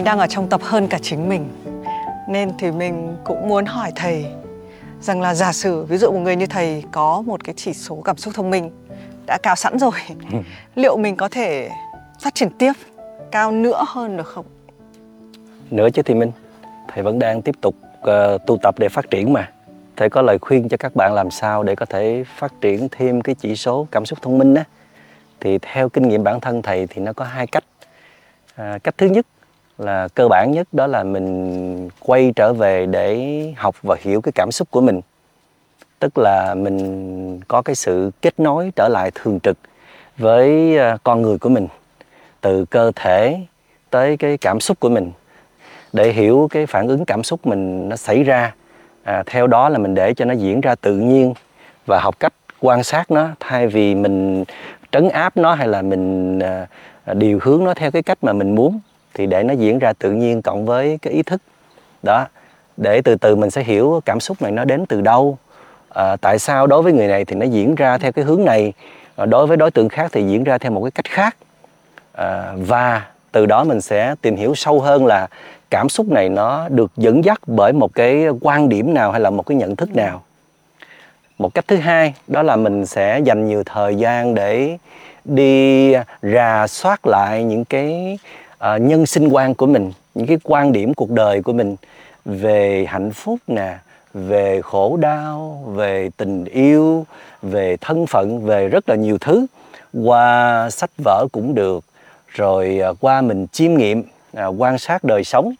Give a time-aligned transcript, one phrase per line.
[0.00, 1.48] mình đang ở trong tập hơn cả chính mình.
[2.28, 4.26] Nên thì mình cũng muốn hỏi thầy
[5.00, 8.02] rằng là giả sử ví dụ một người như thầy có một cái chỉ số
[8.04, 8.70] cảm xúc thông minh
[9.26, 9.90] đã cao sẵn rồi
[10.74, 11.70] liệu mình có thể
[12.20, 12.72] phát triển tiếp
[13.30, 14.44] cao nữa hơn được không?
[15.70, 16.32] Nữa chứ thì Minh
[16.88, 19.50] thầy vẫn đang tiếp tục uh, tu tập để phát triển mà.
[19.96, 23.20] Thầy có lời khuyên cho các bạn làm sao để có thể phát triển thêm
[23.20, 24.64] cái chỉ số cảm xúc thông minh á?
[25.40, 27.64] Thì theo kinh nghiệm bản thân thầy thì nó có hai cách.
[28.56, 29.26] À, cách thứ nhất
[29.80, 34.32] là cơ bản nhất đó là mình quay trở về để học và hiểu cái
[34.32, 35.00] cảm xúc của mình.
[35.98, 39.58] Tức là mình có cái sự kết nối trở lại thường trực
[40.18, 41.68] với à, con người của mình
[42.40, 43.40] từ cơ thể
[43.90, 45.12] tới cái cảm xúc của mình.
[45.92, 48.54] Để hiểu cái phản ứng cảm xúc mình nó xảy ra
[49.04, 51.34] à, theo đó là mình để cho nó diễn ra tự nhiên
[51.86, 53.28] và học cách quan sát nó.
[53.40, 54.44] Thay vì mình
[54.90, 56.66] trấn áp nó hay là mình à,
[57.04, 58.80] à điều hướng nó theo cái cách mà mình muốn
[59.14, 61.42] thì để nó diễn ra tự nhiên cộng với cái ý thức.
[62.02, 62.26] Đó
[62.76, 65.38] để từ từ mình sẽ hiểu cảm xúc này nó đến từ đâu.
[65.94, 68.72] À, tại sao đối với người này thì nó diễn ra theo cái hướng này
[69.16, 71.36] à, đối với đối tượng khác thì diễn ra theo một cái cách khác.
[72.12, 75.26] À, và từ đó mình sẽ tìm hiểu sâu hơn là
[75.70, 79.30] cảm xúc này nó được dẫn dắt bởi một cái quan điểm nào hay là
[79.30, 80.22] một cái nhận thức nào.
[81.38, 84.78] Một cách thứ hai đó là mình sẽ dành nhiều thời gian để
[85.24, 88.18] đi rà soát lại những cái
[88.64, 91.76] uh, nhân sinh quan của mình những cái quan điểm cuộc đời của mình
[92.24, 93.78] về hạnh phúc nè
[94.14, 97.06] về khổ đau về tình yêu
[97.42, 99.46] về thân phận về rất là nhiều thứ.
[100.04, 101.84] Qua sách vở cũng được
[102.28, 105.52] rồi uh, qua mình chiêm nghiệm uh, quan sát đời sống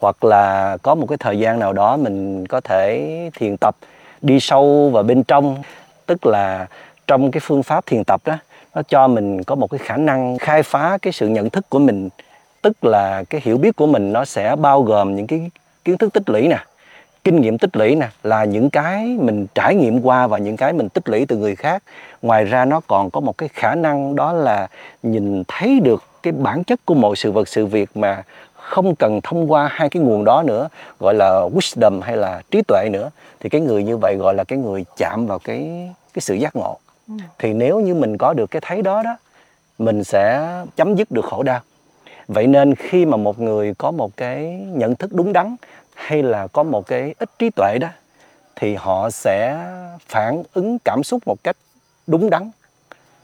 [0.00, 3.76] hoặc là có một cái thời gian nào đó mình có thể thiền tập
[4.22, 5.62] đi sâu vào bên trong.
[6.06, 6.66] Tức là
[7.06, 8.38] trong cái phương pháp thiền tập đó
[8.74, 11.78] nó cho mình có một cái khả năng khai phá cái sự nhận thức của
[11.78, 12.08] mình
[12.62, 15.50] tức là cái hiểu biết của mình nó sẽ bao gồm những cái
[15.84, 16.58] kiến thức tích lũy nè
[17.24, 20.72] kinh nghiệm tích lũy nè là những cái mình trải nghiệm qua và những cái
[20.72, 21.82] mình tích lũy từ người khác.
[22.22, 24.68] Ngoài ra nó còn có một cái khả năng đó là
[25.02, 28.22] nhìn thấy được cái bản chất của mọi sự vật sự việc mà
[28.54, 30.68] không cần thông qua hai cái nguồn đó nữa
[31.00, 33.10] gọi là wisdom hay là trí tuệ nữa.
[33.40, 36.56] Thì cái người như vậy gọi là cái người chạm vào cái cái sự giác
[36.56, 36.78] ngộ.
[37.08, 37.14] Ừ.
[37.38, 39.16] thì nếu như mình có được cái thấy đó đó
[39.78, 41.60] mình sẽ chấm dứt được khổ đau
[42.34, 45.56] vậy nên khi mà một người có một cái nhận thức đúng đắn
[45.94, 47.88] hay là có một cái ít trí tuệ đó,
[48.56, 49.66] thì họ sẽ
[50.08, 51.56] phản ứng cảm xúc một cách
[52.06, 52.50] đúng đắn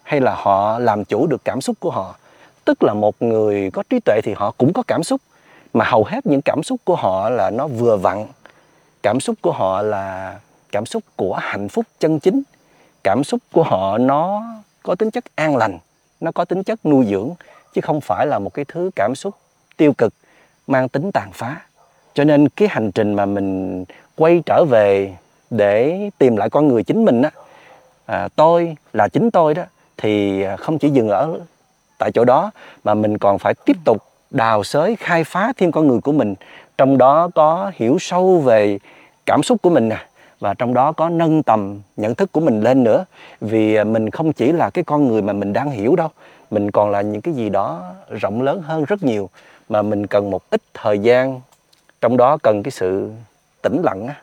[0.03, 2.17] hay là họ làm chủ được cảm xúc của họ.
[2.65, 5.21] Tức là một người có trí tuệ thì họ cũng có cảm xúc,
[5.75, 8.27] mà hầu hết những cảm xúc của họ là nó vừa vặn.
[9.03, 10.39] Cảm xúc của họ là
[10.73, 12.43] cảm xúc của hạnh phúc chân chính.
[13.05, 14.43] Cảm xúc của họ nó
[14.83, 15.79] có tính chất an lành,
[16.21, 17.35] nó có tính chất nuôi dưỡng
[17.77, 19.35] chứ không phải là một cái thứ cảm xúc
[19.77, 20.15] tiêu cực
[20.67, 21.61] mang tính tàn phá.
[22.15, 23.85] Cho nên cái hành trình mà mình
[24.17, 25.17] quay trở về
[25.51, 27.31] để tìm lại con người chính mình á
[28.07, 29.63] à, tôi là chính tôi đó
[29.97, 31.41] thì à, không chỉ dừng ở
[31.99, 32.51] tại chỗ đó
[32.85, 36.35] mà mình còn phải tiếp tục đào xới khai phá thêm con người của mình.
[36.79, 38.79] Trong đó có hiểu sâu về
[39.27, 40.07] cảm xúc của mình nè
[40.41, 43.05] và trong đó có nâng tầm nhận thức của mình lên nữa.
[43.41, 46.09] Vì à, mình không chỉ là cái con người mà mình đang hiểu đâu
[46.57, 49.31] mình còn là những cái gì đó rộng lớn hơn rất nhiều
[49.69, 51.41] mà mình cần một ít thời gian
[52.01, 53.13] trong đó cần cái sự
[53.63, 54.15] tĩnh lặng á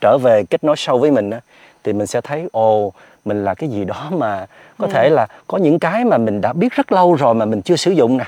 [0.00, 1.40] trở về kết nối sâu với mình á
[1.84, 2.92] thì mình sẽ thấy ồ
[3.24, 4.46] mình là cái gì đó mà
[4.78, 4.92] có ừ.
[4.92, 7.76] thể là có những cái mà mình đã biết rất lâu rồi mà mình chưa
[7.76, 8.26] sử dụng nè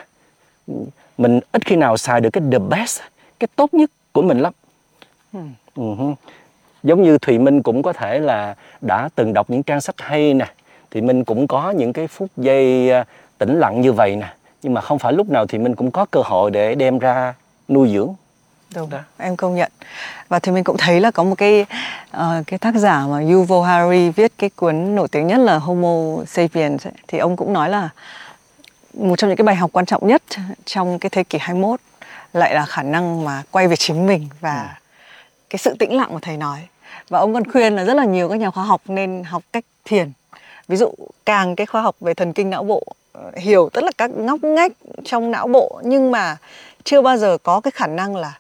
[1.18, 3.00] mình ít khi nào xài được cái the best
[3.40, 4.52] cái tốt nhất của mình lắm
[5.32, 5.40] ừ.
[5.76, 6.14] Uh-huh.
[6.82, 10.34] giống như thùy minh cũng có thể là đã từng đọc những trang sách hay
[10.34, 10.46] nè
[10.90, 13.04] thì minh cũng có những cái phút giây à,
[13.38, 14.34] tĩnh lặng như vậy nè.
[14.62, 17.34] Nhưng mà không phải lúc nào thì mình cũng có cơ hội để đem ra
[17.68, 18.14] nuôi dưỡng.
[18.74, 18.90] Đúng.
[18.90, 18.98] Đó.
[19.18, 19.72] em công nhận.
[20.28, 21.66] Và thì mình cũng thấy là có một cái
[22.16, 26.24] uh, cái tác giả mà Yuval Harari viết cái cuốn nổi tiếng nhất là Homo
[26.26, 27.88] sapiens ấy, thì ông cũng nói là
[28.94, 30.22] một trong những cái bài học quan trọng nhất
[30.64, 31.80] trong cái thế kỷ 21
[32.32, 34.66] lại là khả năng mà quay về chính mình và ừ.
[35.50, 36.58] cái sự tĩnh lặng mà thầy nói.
[37.08, 39.64] Và ông còn khuyên là rất là nhiều các nhà khoa học nên học cách
[39.84, 40.12] thiền
[40.70, 40.90] ví dụ
[41.26, 42.82] càng cái khoa học về thần kinh não bộ
[43.12, 44.72] ờ, hiểu tất là các ngóc ngách
[45.04, 46.36] trong não bộ nhưng mà
[46.84, 48.38] chưa bao giờ có cái khả năng là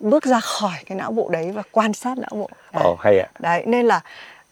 [0.00, 3.18] bước ra khỏi cái não bộ đấy và quan sát não bộ Ồ, oh, hay
[3.18, 3.28] ạ.
[3.38, 4.00] Đấy, nên là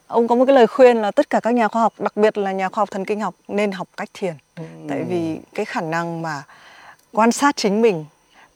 [0.06, 2.38] ông có một cái lời khuyên là tất cả các nhà khoa học, đặc biệt
[2.38, 4.34] là nhà khoa học thần kinh học nên học cách thiền.
[4.56, 4.62] Ừ.
[4.88, 6.43] Tại vì cái khả năng mà
[7.12, 8.05] quan sát chính mình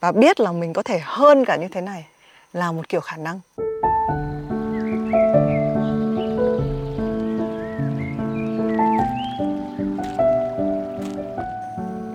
[0.00, 2.04] và biết là mình có thể hơn cả như thế này
[2.52, 3.40] là một kiểu khả năng.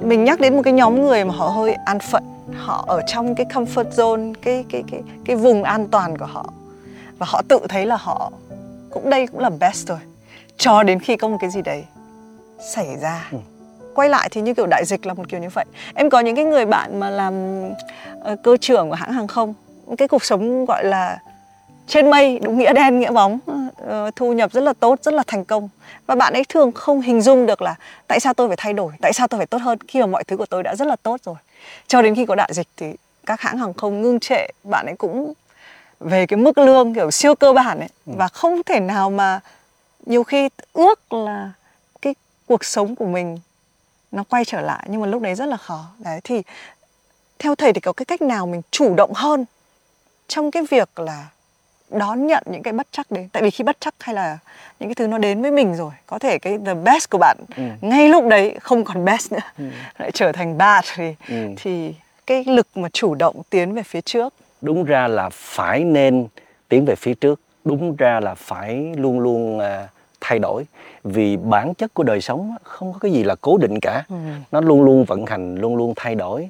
[0.05, 2.23] Mình nhắc đến một cái nhóm người mà họ hơi an phận.
[2.55, 6.53] Họ ở trong cái comfort zone cái cái cái cái vùng an toàn của họ.
[7.17, 8.31] Và họ tự thấy là họ
[8.89, 9.97] cũng đây cũng là best rồi
[10.57, 11.83] cho đến khi có một cái gì đấy
[12.73, 13.29] xảy ra.
[13.31, 13.37] Ừ.
[13.95, 15.65] quay lại thì như kiểu đại dịch là một kiểu như vậy.
[15.93, 17.63] Em có những cái người bạn mà làm
[18.21, 19.53] ờ, cơ trưởng của hãng hàng không.
[19.97, 21.19] Cái cuộc sống gọi là
[21.87, 23.39] trên mây đúng nghĩa đen nghĩa bóng.
[23.77, 25.69] Ờ, thu nhập rất là tốt rất là thành công.
[26.07, 27.75] Và bạn ấy thường không hình dung được là
[28.07, 30.23] tại sao tôi phải thay đổi tại sao tôi phải tốt hơn khi mà mọi
[30.23, 31.35] thứ của tôi đã rất là tốt rồi.
[31.87, 32.93] Cho đến khi có đại dịch thì
[33.25, 35.33] các hãng hàng không ngưng trệ bạn ấy cũng
[35.99, 37.89] về cái mức lương kiểu siêu cơ bản ấy.
[38.05, 39.39] Và không thể nào mà
[40.05, 41.51] nhiều khi ước là
[42.01, 42.15] cái
[42.45, 43.39] cuộc sống của mình
[44.11, 45.85] nó quay trở lại nhưng mà lúc đấy rất là khó.
[45.99, 46.41] Đấy thì
[47.39, 49.45] theo thầy thì có cái cách nào mình chủ động hơn
[50.27, 51.27] trong cái việc là
[51.89, 53.29] đón nhận những cái bất chắc đấy.
[53.31, 54.37] Tại vì khi bất chắc hay là
[54.79, 57.37] những cái thứ nó đến với mình rồi có thể cái the best của bạn
[57.57, 57.63] Ừ.
[57.81, 59.39] ngay lúc đấy không còn best nữa
[59.99, 61.35] lại trở thành bad thì Ừ.
[61.57, 61.95] thì
[62.27, 64.33] cái lực mà chủ động tiến về phía trước.
[64.61, 66.27] Đúng ra là phải nên
[66.69, 67.39] tiến về phía trước.
[67.65, 69.87] Đúng ra là phải luôn luôn à,
[70.21, 70.65] thay đổi.
[71.03, 74.03] Vì bản chất của đời sống không có cái gì là cố định cả.
[74.09, 74.15] Ừ.
[74.51, 76.49] nó luôn luôn vận hành luôn luôn thay đổi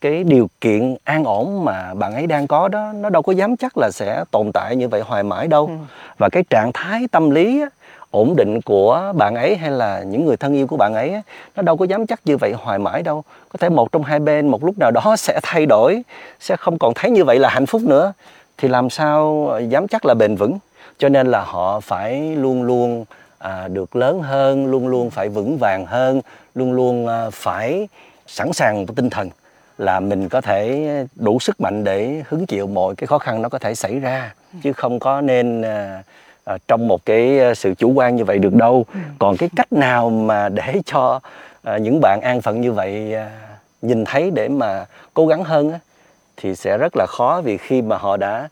[0.00, 3.56] cái điều kiện an ổn mà bạn ấy đang có đó nó đâu có dám
[3.56, 5.66] chắc là sẽ tồn tại như vậy hoài mãi đâu.
[5.66, 5.72] Ừ.
[6.18, 7.68] và cái trạng thái tâm lý á,
[8.10, 11.22] ổn định của bạn ấy hay là những người thân yêu của bạn ấy á,
[11.56, 13.24] nó đâu có dám chắc như vậy hoài mãi đâu.
[13.48, 16.02] Có thể một trong hai bên một lúc nào đó sẽ thay đổi
[16.40, 18.12] sẽ không còn thấy như vậy là hạnh phúc nữa.
[18.58, 20.58] Thì làm sao dám chắc là bền vững?
[20.98, 23.04] Cho nên là họ phải luôn luôn
[23.38, 26.20] à, được lớn hơn luôn luôn phải vững vàng hơn
[26.54, 27.88] luôn luôn à, phải
[28.26, 29.30] sẵn sàng tinh thần
[29.78, 33.48] là mình có thể đủ sức mạnh để hứng chịu mọi cái khó khăn nó
[33.48, 36.02] có thể xảy ra chứ không có nên à,
[36.68, 38.86] trong một cái à, sự chủ quan như vậy được đâu.
[39.18, 41.20] Còn cái cách nào mà để cho
[41.62, 43.30] à, những bạn an phận như vậy à,
[43.82, 45.78] nhìn thấy để mà cố gắng hơn á,
[46.36, 47.40] thì sẽ rất là khó.
[47.40, 48.48] Vì khi mà họ đã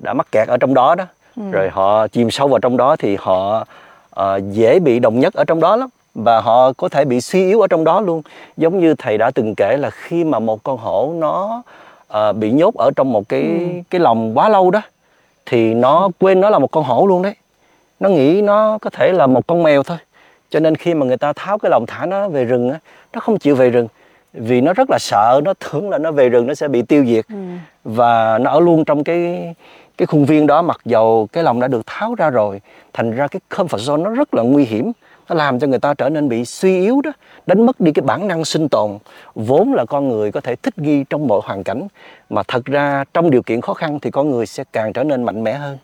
[0.00, 1.06] đã mắc kẹt ở trong đó đó
[1.50, 3.66] rồi họ chìm sâu vào trong đó thì họ
[4.10, 7.46] ờ, dễ bị đồng nhất ở trong đó lắm và họ có thể bị suy
[7.46, 8.22] yếu ở trong đó luôn.
[8.56, 11.62] Giống như thầy đã từng kể là khi mà một con hổ nó
[12.08, 13.58] ờ, bị nhốt ở trong một cái
[13.90, 14.80] cái lồng quá lâu đó
[15.46, 17.34] thì nó quên nó là một con hổ luôn đấy.
[18.00, 19.98] Nó nghĩ nó có thể là một con mèo thôi.
[20.50, 22.78] Cho nên khi mà người ta tháo cái lồng thả nó về rừng á
[23.12, 23.88] nó không chịu về rừng.
[24.32, 27.04] Vì nó rất là sợ nó tưởng là nó về rừng nó sẽ bị tiêu
[27.06, 27.24] diệt.
[27.84, 29.54] Và nó ở luôn trong cái
[29.98, 32.60] cái khuôn viên đó mặc dầu cái lòng đã được tháo ra rồi
[32.92, 34.92] thành ra cái comfort zone nó rất là nguy hiểm
[35.28, 37.12] nó làm cho người ta trở nên bị suy yếu đó
[37.46, 38.98] đánh mất đi cái bản năng sinh tồn
[39.34, 41.88] vốn là con người có thể thích nghi trong mọi hoàn cảnh.
[42.30, 45.22] Mà thật ra trong điều kiện khó khăn thì con người sẽ càng trở nên
[45.22, 45.78] mạnh mẽ hơn.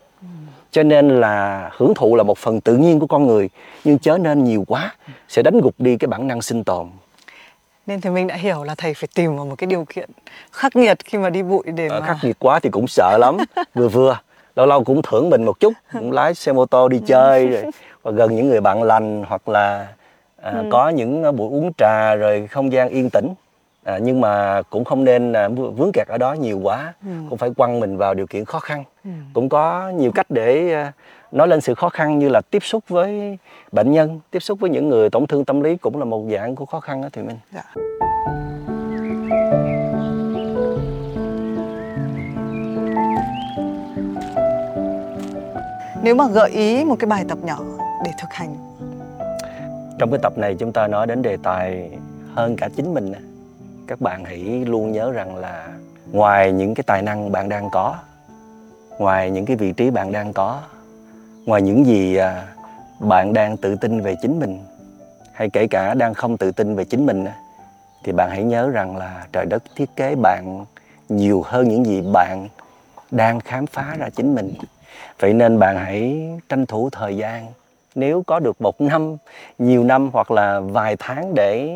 [0.70, 3.50] Cho nên là hưởng thụ là một phần tự nhiên của con người
[3.84, 4.94] nhưng chớ nên nhiều quá
[5.28, 6.86] sẽ đánh gục đi cái bản năng sinh tồn.
[7.86, 10.10] Nên thì mình đã hiểu là thầy phải tìm vào một cái điều kiện
[10.52, 13.18] khắc nghiệt khi mà đi bụi để Ờ, mà khắc nghiệt quá thì cũng sợ
[13.20, 13.36] lắm.
[13.74, 14.18] Vừa vừa
[14.60, 17.64] lâu lâu cũng thưởng mình một chút cũng lái xe mô tô đi chơi rồi
[18.02, 19.86] và gần những người bạn lành hoặc là
[20.42, 23.28] à, có những buổi uống trà rồi không gian yên tĩnh.
[23.84, 26.94] À, nhưng mà cũng không nên à, vướng kẹt ở đó nhiều quá
[27.28, 28.84] cũng phải quăng mình vào điều kiện khó khăn.
[29.32, 30.92] Cũng có nhiều cách để à,
[31.32, 33.38] nói lên sự khó khăn như là tiếp xúc với
[33.72, 36.56] bệnh nhân tiếp xúc với những người tổn thương tâm lý cũng là một dạng
[36.56, 37.62] của khó khăn đó thì mình Dạ.
[46.02, 47.58] Nếu mà gợi ý một cái bài tập nhỏ
[48.04, 48.56] để thực hành
[49.98, 51.90] Trong cái tập này chúng ta nói đến đề tài
[52.34, 53.12] hơn cả chính mình.
[53.86, 55.68] Các bạn hãy luôn nhớ rằng là
[56.12, 57.96] ngoài những cái tài năng bạn đang có,
[58.98, 60.60] ngoài những cái vị trí bạn đang có,
[61.46, 62.46] ngoài những gì à,
[62.98, 64.58] bạn đang tự tin về chính mình
[65.32, 67.24] hay kể cả đang không tự tin về chính mình
[68.04, 70.64] thì bạn hãy nhớ rằng là trời đất thiết kế bạn
[71.08, 72.48] nhiều hơn những gì bạn
[73.10, 74.54] đang khám phá ra chính mình.
[75.18, 77.46] Vậy nên bạn hãy tranh thủ thời gian
[77.94, 79.16] nếu có được một năm,
[79.58, 81.70] nhiều năm hoặc là vài tháng để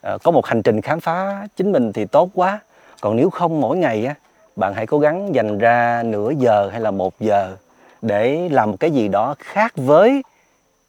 [0.00, 2.60] ờ, có một hành trình khám phá chính mình thì tốt quá.
[3.00, 4.14] Còn nếu không mỗi ngày á,
[4.56, 7.56] bạn hãy cố gắng dành ra nửa giờ hay là một giờ
[8.02, 10.22] để làm một cái gì đó khác với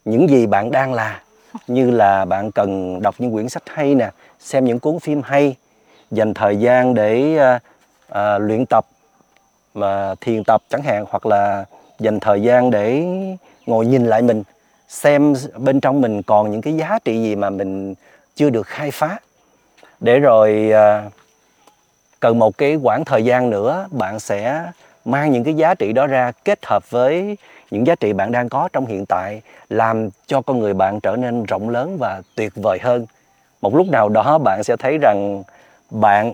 [0.06, 1.22] những gì bạn đang là.
[1.68, 5.56] Như là bạn cần đọc những quyển sách hay nè, xem những cuốn phim hay,
[6.12, 7.62] dành thời gian để uh,
[8.12, 8.86] uh, luyện tập
[9.74, 11.66] mà thiền tập chẳng hạn, hoặc là
[12.00, 13.06] dành thời gian để
[13.66, 14.44] ngồi nhìn lại mình,
[14.88, 17.96] xem bên trong mình còn những cái giá trị gì mà mình
[18.36, 19.20] chưa được khai phá.
[20.00, 21.10] Để rồi à,
[22.20, 24.72] cần một cái quãng thời gian nữa, bạn sẽ
[25.06, 27.38] mang những cái giá trị đó ra kết hợp với
[27.72, 31.16] những giá trị bạn đang có trong hiện tại, làm cho con người bạn trở
[31.16, 33.06] nên rộng lớn và tuyệt vời hơn.
[33.62, 35.44] Một lúc nào đó bạn sẽ thấy rằng
[35.90, 36.34] bạn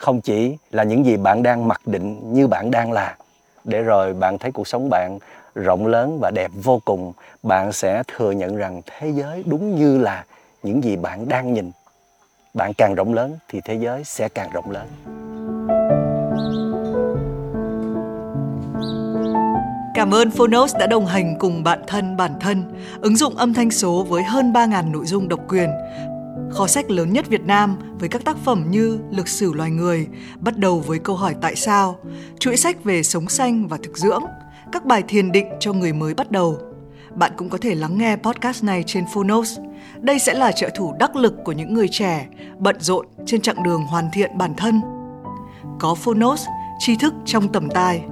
[0.00, 3.16] không chỉ là những gì bạn đang mặc định như bạn đang là
[3.64, 5.18] để rồi bạn thấy cuộc sống bạn
[5.54, 9.98] rộng lớn và đẹp vô cùng bạn sẽ thừa nhận rằng thế giới đúng như
[9.98, 10.24] là
[10.62, 11.70] những gì bạn đang nhìn
[12.54, 14.86] bạn càng rộng lớn thì thế giới sẽ càng rộng lớn
[19.94, 22.64] Cảm ơn Phonos đã đồng hành cùng bạn thân bản thân,
[23.00, 25.70] ứng dụng âm thanh số với hơn 3.000 nội dung độc quyền.
[26.52, 30.06] Kho sách lớn nhất Việt Nam với các tác phẩm như Lịch sử loài người,
[30.40, 31.98] bắt đầu với câu hỏi tại sao,
[32.38, 34.22] chuỗi sách về sống xanh và thực dưỡng,
[34.72, 36.58] các bài thiền định cho người mới bắt đầu.
[37.14, 39.58] Bạn cũng có thể lắng nghe podcast này trên Phonos.
[40.00, 42.26] Đây sẽ là trợ thủ đắc lực của những người trẻ,
[42.58, 44.80] bận rộn trên chặng đường hoàn thiện bản thân.
[45.78, 46.44] Có Phonos,
[46.78, 48.02] tri thức trong tầm tay.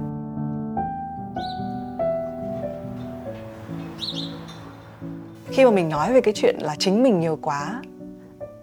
[5.51, 7.81] khi mà mình nói về cái chuyện là chính mình nhiều quá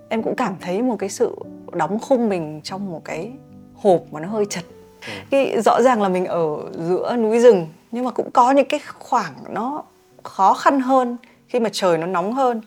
[0.09, 1.37] em cũng cảm thấy một cái sự
[1.73, 3.33] đóng khung mình trong một cái
[3.75, 4.65] hộp mà nó hơi chật.
[5.07, 5.13] Ừ.
[5.31, 8.81] cái rõ ràng là mình ở giữa núi rừng nhưng mà cũng có những cái
[8.99, 9.83] khoảng nó
[10.23, 11.17] khó khăn hơn
[11.49, 12.61] khi mà trời nó nóng hơn.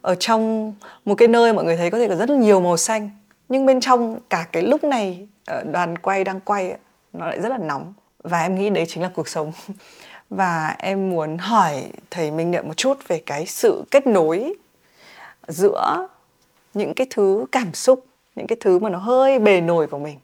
[0.00, 2.76] Ở trong một cái nơi mọi người thấy có thể có rất là nhiều màu
[2.76, 3.10] xanh
[3.48, 5.28] nhưng bên trong cả cái lúc này
[5.72, 6.76] đoàn quay đang quay
[7.12, 7.92] nó lại rất là nóng.
[8.22, 9.52] Và em nghĩ đấy chính là cuộc sống.
[10.30, 14.54] Và em muốn hỏi thầy Minh Niệm một chút về cái sự kết nối
[15.48, 16.08] giữa
[16.74, 18.04] những cái thứ cảm xúc
[18.36, 20.18] những cái thứ mà nó hơi bề nổi của mình.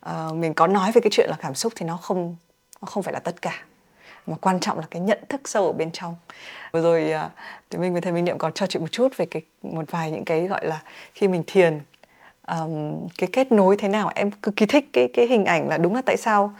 [0.00, 2.36] À, mình có nói về cái chuyện là cảm xúc thì nó không
[2.82, 3.64] nó không phải là tất cả
[4.26, 6.16] mà quan trọng là cái nhận thức sâu ở bên trong.
[6.72, 7.30] Vừa rồi à,
[7.70, 10.10] thì mình với thầy Minh Niệm còn cho chuyện một chút về cái một vài
[10.10, 10.82] những cái gọi là
[11.14, 11.80] khi mình thiền
[12.48, 14.10] um, cái kết nối thế nào.
[14.14, 16.54] Em cực kỳ thích cái cái hình ảnh là đúng là tại sao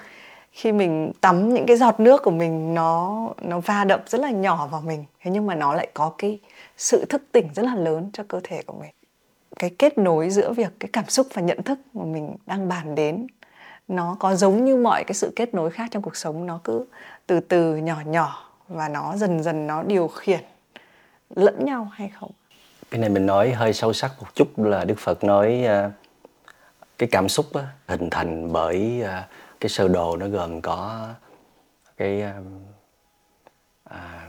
[0.53, 4.31] khi mình tắm những cái giọt nước của mình nó nó va đập rất là
[4.31, 6.39] nhỏ vào mình thế nhưng mà nó lại có cái
[6.77, 8.91] sự thức tỉnh rất là lớn cho cơ thể của mình
[9.63, 12.95] cái kết nối giữa việc cái cảm xúc và nhận thức mà mình đang bàn
[12.95, 13.27] đến
[13.89, 16.87] nó có giống như mọi cái sự kết nối khác trong cuộc sống nó cứ
[17.27, 20.41] từ từ nhỏ nhỏ và nó dần dần nó điều khiển
[21.37, 22.31] lẫn nhau hay không
[22.91, 25.93] cái này mình nói hơi sâu sắc một chút là đức phật nói uh,
[26.99, 29.09] cái cảm xúc á, hình thành bởi uh,
[29.61, 31.09] cái sơ đồ nó gồm có
[31.97, 32.23] cái
[33.85, 34.29] à,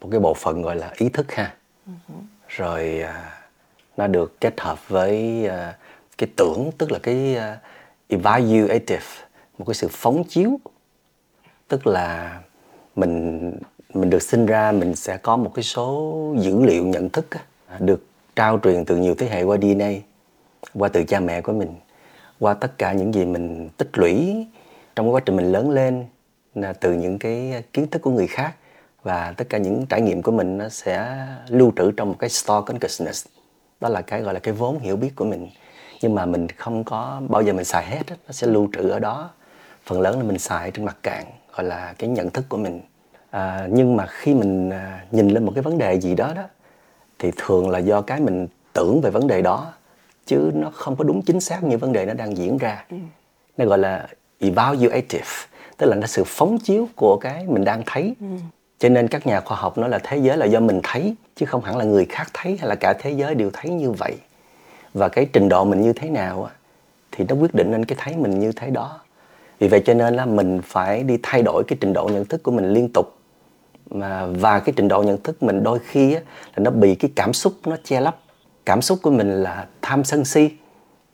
[0.00, 1.54] một cái bộ phận gọi là ý thức ha
[1.86, 2.22] uh-huh.
[2.48, 3.39] rồi à,
[4.00, 5.74] nó được kết hợp với uh,
[6.18, 7.58] cái tưởng tức là cái uh,
[8.08, 9.06] evaluative
[9.58, 10.60] một cái sự phóng chiếu.
[11.68, 12.40] Tức là
[12.96, 13.52] mình
[13.94, 17.40] mình được sinh ra mình sẽ có một cái số dữ liệu nhận thức á,
[17.78, 19.90] được trao truyền từ nhiều thế hệ qua DNA
[20.74, 21.74] qua từ cha mẹ của mình
[22.38, 24.46] qua tất cả những gì mình tích lũy
[24.96, 26.04] trong quá trình mình lớn lên
[26.54, 28.54] là từ những cái kiến thức của người khác.
[29.02, 31.16] Và tất cả những trải nghiệm của mình nó sẽ
[31.48, 33.26] lưu trữ trong một cái store consciousness
[33.80, 35.48] đó là cái gọi là cái vốn hiểu biết của mình
[36.02, 38.16] nhưng mà mình không có bao giờ mình xài hết đó.
[38.26, 39.30] nó sẽ lưu trữ ở đó
[39.84, 41.24] phần lớn là mình xài trên mặt cạn
[41.56, 42.80] gọi là cái nhận thức của mình
[43.30, 46.42] à, nhưng mà khi mình à, nhìn lên một cái vấn đề gì đó đó
[47.18, 49.72] thì thường là do cái mình tưởng về vấn đề đó
[50.26, 52.96] chứ nó không có đúng chính xác như vấn đề nó đang diễn ra ừ.
[53.56, 54.08] nó gọi là
[54.38, 55.26] evaluative
[55.76, 58.26] tức là nó sự phóng chiếu của cái mình đang thấy ừ
[58.80, 61.46] cho nên các nhà khoa học nói là thế giới là do mình thấy chứ
[61.46, 64.16] không hẳn là người khác thấy hay là cả thế giới đều thấy như vậy.
[64.94, 66.50] Và cái trình độ mình như thế nào
[67.12, 69.00] thì nó quyết định nên cái thấy mình như thế đó.
[69.58, 72.42] Vì vậy cho nên là mình phải đi thay đổi cái trình độ nhận thức
[72.42, 73.16] của mình liên tục.
[73.90, 76.20] Mà và cái trình độ nhận thức mình đôi khi á,
[76.56, 78.18] là nó bị cái cảm xúc nó che lấp.
[78.64, 80.50] Cảm xúc của mình là tham sân si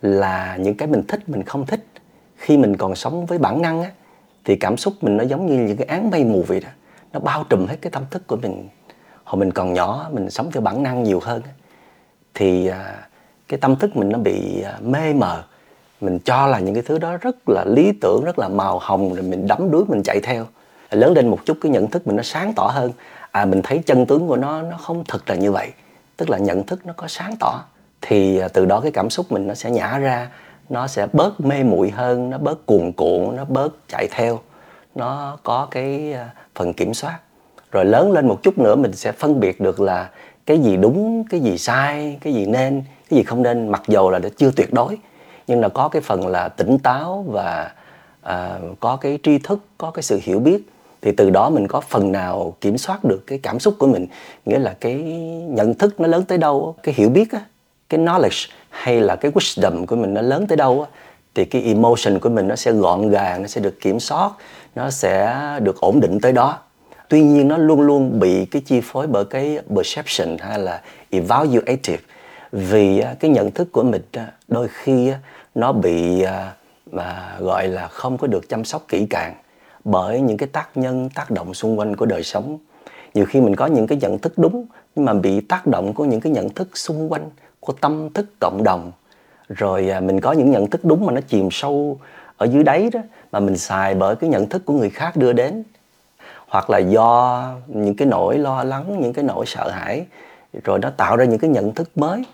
[0.02, 1.86] là những cái mình thích mình không thích.
[2.36, 3.90] Khi mình còn sống với bản năng á
[4.44, 6.68] thì cảm xúc mình nó giống như những cái án mây mù vậy đó
[7.16, 8.68] nó bao trùm hết cái tâm thức của mình.
[9.24, 11.42] Hồi mình còn nhỏ, mình sống theo bản năng nhiều hơn
[12.34, 13.08] thì à,
[13.48, 15.42] cái tâm thức mình nó bị à, mê mờ.
[16.00, 19.14] Mình cho là những cái thứ đó rất là lý tưởng, rất là màu hồng,
[19.14, 20.46] rồi mình đắm đuối, mình chạy theo.
[20.90, 22.92] Lớn lên một chút, cái nhận thức mình nó sáng tỏ hơn.
[23.30, 25.72] À mình thấy chân tướng của nó nó không thật là như vậy.
[26.16, 27.64] Tức là nhận thức nó có sáng tỏ,
[28.00, 30.28] thì à, từ đó cái cảm xúc mình nó sẽ nhả ra.
[30.68, 34.40] Nó sẽ bớt mê muội hơn, nó bớt cuồn cuộn, nó bớt chạy theo.
[34.94, 36.16] Nó có cái
[36.56, 37.18] phần kiểm soát.
[37.72, 40.10] Rồi lớn lên một chút nữa mình sẽ phân biệt được là
[40.46, 44.10] cái gì đúng cái gì sai cái gì nên cái gì không nên mặc dầu
[44.10, 44.98] là đã chưa tuyệt đối.
[45.46, 47.72] Nhưng là có cái phần là tỉnh táo và
[48.22, 50.58] à, có cái tri thức có cái sự hiểu biết.
[51.02, 54.06] Thì từ đó mình có phần nào kiểm soát được cái cảm xúc của mình.
[54.44, 54.94] Nghĩa là cái
[55.48, 57.40] nhận thức nó lớn tới đâu cái hiểu biết á
[57.88, 61.00] cái knowledge hay là cái wisdom của mình nó lớn tới đâu á
[61.34, 64.30] thì cái emotion của mình nó sẽ gọn gàng nó sẽ được kiểm soát
[64.76, 66.58] nó sẽ được ổn định tới đó.
[67.08, 72.02] Tuy nhiên nó luôn luôn bị cái chi phối bởi cái perception hay là evaluative.
[72.52, 75.18] Vì à, cái nhận thức của mình à, đôi khi à,
[75.54, 76.24] nó bị
[76.92, 79.34] mà gọi là không có được chăm sóc kỹ càng
[79.84, 82.58] bởi những cái tác nhân, tác động xung quanh của đời sống.
[83.14, 84.66] Nhiều khi mình có những cái nhận thức đúng
[84.96, 87.30] nhưng mà bị tác động của những cái nhận thức xung quanh
[87.60, 88.92] của tâm thức cộng đồng.
[89.48, 91.98] Rồi mình có những nhận thức đúng mà nó chìm sâu
[92.36, 93.00] ở dưới đáy đó
[93.32, 95.62] mà mình xài bởi cái nhận thức của người khác đưa đến.
[96.48, 100.06] Hoặc là do những cái nỗi lo lắng, những cái nỗi sợ hãi,
[100.64, 102.24] rồi nó tạo ra những cái nhận thức mới.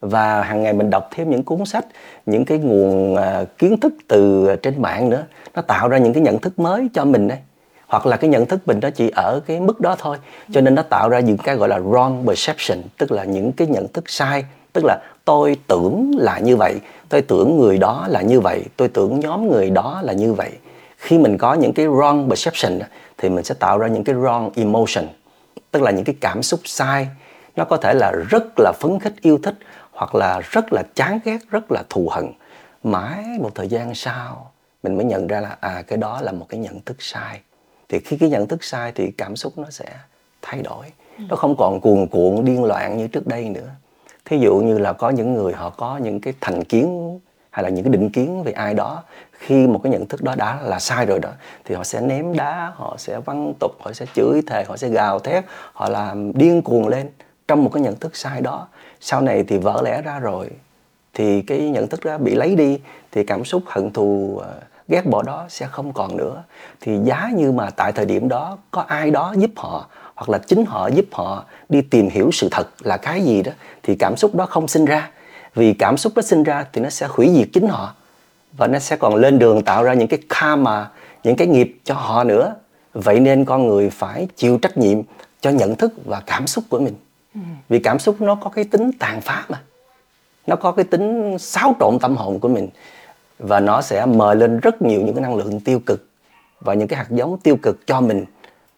[0.00, 1.86] Và hàng ngày mình đọc thêm những cuốn sách,
[2.26, 5.24] những cái nguồn à, kiến thức từ trên mạng nữa,
[5.54, 7.38] nó tạo ra những cái nhận thức mới cho mình đấy
[7.88, 10.16] hoặc là cái nhận thức mình nó chỉ ở cái mức đó thôi.
[10.52, 13.66] Cho nên nó tạo ra những cái gọi là wrong perception, tức là những cái
[13.66, 16.80] nhận thức sai, tức là tôi tưởng là như vậy.
[17.08, 18.64] Tôi tưởng người đó là như vậy.
[18.76, 20.50] Tôi tưởng nhóm người đó là như vậy.
[20.96, 22.78] Khi mình có những cái wrong perception
[23.18, 25.06] thì mình sẽ tạo ra những cái wrong emotion,
[25.70, 27.08] tức là những cái cảm xúc sai.
[27.56, 29.54] Nó có thể là rất là phấn khích, yêu thích,
[29.92, 32.32] hoặc là rất là chán ghét, rất là thù hận.
[32.82, 34.52] Mãi một thời gian sau,
[34.82, 37.40] mình mới nhận ra là à cái đó là một cái nhận thức sai.
[37.88, 39.86] Thì khi cái nhận thức sai thì cảm xúc nó sẽ
[40.42, 40.86] thay đổi.
[41.18, 43.68] Nó không còn cuồn cuộn, điên loạn như trước đây nữa
[44.26, 47.18] thí dụ như là có những người họ có những cái thành kiến
[47.50, 49.02] hay là những cái định kiến về ai đó,
[49.32, 51.30] khi một cái nhận thức đó đã là sai rồi đó,
[51.64, 54.88] thì họ sẽ ném đá, họ sẽ văng tục, họ sẽ chửi thề, họ sẽ
[54.88, 57.10] gào thét, họ làm điên cuồng lên
[57.48, 58.68] trong một cái nhận thức sai đó.
[59.00, 60.50] Sau này thì vỡ lẽ ra rồi,
[61.14, 62.78] thì cái nhận thức đó bị lấy đi,
[63.12, 64.54] thì cảm xúc hận thù ờ,
[64.88, 66.42] ghét bỏ đó sẽ không còn nữa.
[66.80, 70.38] Thì giá như mà tại thời điểm đó, có ai đó giúp họ hoặc là
[70.38, 74.16] chính họ giúp họ đi tìm hiểu sự thật là cái gì đó thì cảm
[74.16, 75.10] xúc đó không sinh ra.
[75.54, 77.94] Vì cảm xúc đó sinh ra thì nó sẽ hủy diệt chính họ
[78.52, 80.88] và nó sẽ còn lên đường tạo ra những cái karma
[81.24, 82.54] những cái nghiệp cho họ nữa.
[82.92, 84.98] Vậy nên con người phải chịu trách nhiệm
[85.40, 86.94] cho nhận thức và cảm xúc của mình.
[87.34, 87.40] Ừ.
[87.68, 89.62] vì cảm xúc nó có cái tính tàn phá mà.
[90.46, 92.68] Nó có cái tính xáo trộn tâm hồn của mình
[93.38, 96.08] và nó sẽ mời lên rất nhiều những cái năng lượng tiêu cực
[96.60, 98.24] và những cái hạt giống tiêu cực cho mình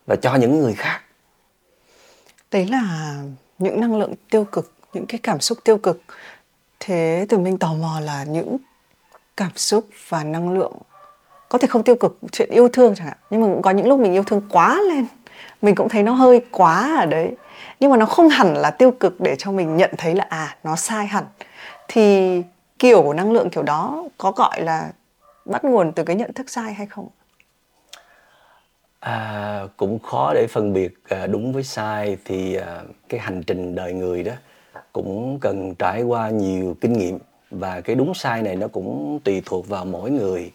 [0.07, 1.01] và cho những người khác
[2.51, 3.15] đấy là
[3.59, 6.03] những năng lượng tiêu cực, những cái cảm xúc tiêu cực.
[6.81, 8.57] Thế từ mình tò mò là những
[9.37, 10.73] cảm xúc và năng lượng
[11.49, 13.17] có thể không tiêu cực, chuyện yêu thương chẳng hạn.
[13.31, 15.07] Nhưng mà cũng có những lúc mình yêu thương quá lên,
[15.63, 17.37] mình cũng thấy nó hơi quá ở đấy.
[17.81, 20.57] Nhưng mà nó không hẳn là tiêu cực để cho mình nhận thấy là à
[20.65, 21.25] nó sai hẳn.
[21.89, 22.43] Thì
[22.79, 24.93] kiểu năng lượng kiểu đó có gọi là
[25.45, 27.09] bắt nguồn từ cái nhận thức sai hay không?
[29.01, 33.75] À, cũng khó để phân biệt à, đúng với sai thì à, cái hành trình
[33.75, 34.33] đời người đó
[34.93, 37.19] cũng cần trải qua nhiều kinh nghiệm
[37.51, 40.53] và cái đúng sai này nó cũng tùy thuộc vào mỗi người.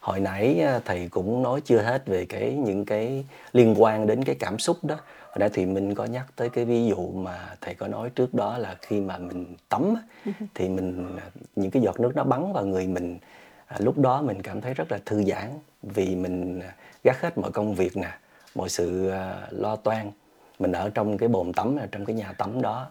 [0.00, 4.24] Hồi nãy à, thầy cũng nói chưa hết về cái những cái liên quan đến
[4.24, 4.96] cái cảm xúc đó.
[5.28, 8.34] Hồi nãy thì mình có nhắc tới cái ví dụ mà thầy có nói trước
[8.34, 9.94] đó là khi mà mình tắm
[10.54, 11.16] thì mình
[11.56, 13.18] những cái giọt nước nó bắn vào người mình.
[13.66, 15.48] À, lúc đó mình cảm thấy rất là thư giãn
[15.82, 16.60] vì mình
[17.04, 18.10] gác hết mọi công việc nè
[18.54, 20.10] mọi sự à, lo toan.
[20.58, 22.90] Mình ở trong cái bồn tắm trong cái nhà tắm đó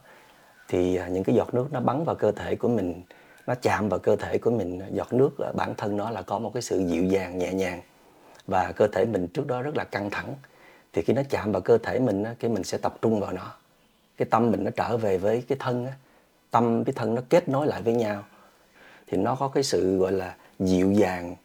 [0.67, 3.01] thì à, những cái giọt nước nó bắn vào cơ thể của mình
[3.47, 6.51] nó chạm vào cơ thể của mình giọt nước bản thân nó là có một
[6.53, 7.81] cái sự dịu dàng nhẹ nhàng.
[8.47, 10.35] Và cơ thể mình trước đó rất là căng thẳng
[10.93, 13.53] thì khi nó chạm vào cơ thể mình cái mình sẽ tập trung vào nó.
[14.17, 15.87] Cái tâm mình nó trở về với cái thân
[16.51, 18.23] tâm với thân nó kết nối lại với nhau.
[19.07, 21.35] Thì nó có cái sự gọi là dịu dàng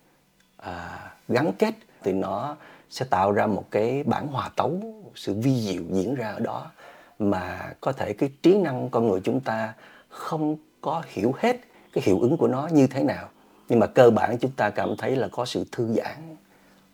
[0.57, 1.75] à, gắn kết
[2.05, 2.57] thì nó
[2.91, 4.69] sẽ tạo ra một cái bản hòa tấu
[5.05, 6.71] một sự vi diệu diễn ra ở đó
[7.19, 9.75] mà có thể cái trí năng con người chúng ta
[10.09, 11.57] không có hiểu hết
[11.93, 13.29] cái hiệu ứng của nó như thế nào.
[13.69, 16.37] Nhưng mà cơ bản chúng ta cảm thấy là có sự thư giãn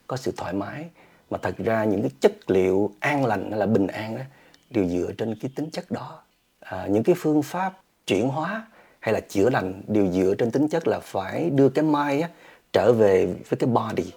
[0.06, 0.84] có sự thoải mái.
[1.30, 4.22] Mà thật ra những cái chất liệu an lành hay là bình an đó
[4.70, 6.22] đều dựa trên cái tính chất đó.
[6.60, 8.66] À, những cái phương pháp chuyển hóa
[9.00, 12.28] hay là chữa lành đều dựa trên tính chất là phải đưa cái mai á,
[12.72, 14.12] trở về với cái body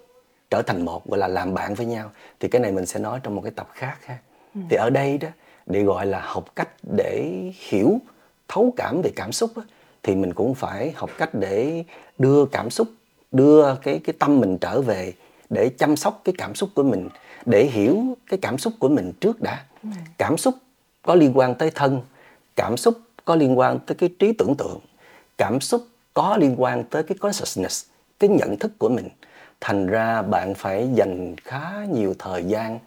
[0.54, 3.20] trở thành một gọi là làm bạn với nhau thì cái này mình sẽ nói
[3.24, 4.18] trong một cái tập khác ha
[4.56, 4.62] ừ.
[4.70, 5.28] thì ở đây đó
[5.66, 8.00] để gọi là học cách để hiểu
[8.48, 9.64] thấu cảm về cảm xúc đó,
[10.04, 11.84] thì mình cũng phải học cách để
[12.18, 12.88] đưa cảm xúc
[13.32, 15.14] đưa cái cái tâm mình trở về
[15.50, 17.10] để chăm sóc cái cảm xúc của mình
[17.46, 19.90] để hiểu cái cảm xúc của mình trước đã ừ.
[20.18, 20.56] cảm xúc
[21.02, 22.02] có liên quan tới thân
[22.56, 24.80] cảm xúc có liên quan tới cái trí tưởng tượng
[25.38, 27.86] cảm xúc có liên quan tới cái consciousness
[28.20, 29.10] cái nhận thức của mình
[29.64, 32.80] thành ra bạn phải dành khá nhiều thời gian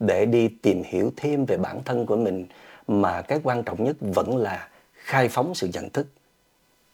[0.00, 2.46] để đi tìm hiểu thêm về bản thân của mình
[2.88, 6.06] mà cái quan trọng nhất vẫn là khai phóng sự nhận thức.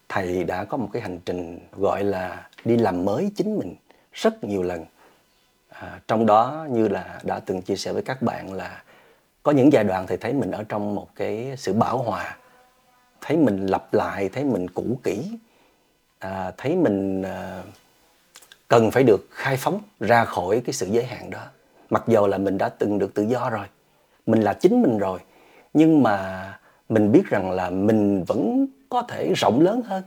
[0.09, 3.75] Thầy đã có một cái hành trình gọi là đi làm mới chính mình
[4.13, 4.85] rất nhiều lần.
[5.69, 8.83] À, trong đó như là đã từng chia sẻ với các bạn là
[9.43, 12.37] có những giai đoạn thầy thấy mình ở trong một cái sự bảo hòa
[13.21, 15.39] thấy mình lặp lại thấy mình cũ kỹ.
[16.19, 17.63] À, thấy mình à,
[18.69, 21.41] cần phải được khai phóng ra khỏi cái sự giới hạn đó.
[21.91, 23.67] Mặc dù là mình đã từng được tự do rồi
[24.27, 25.19] mình là chính mình rồi
[25.75, 26.45] nhưng mà
[26.89, 30.03] mình biết rằng là mình vẫn có thể rộng lớn hơn.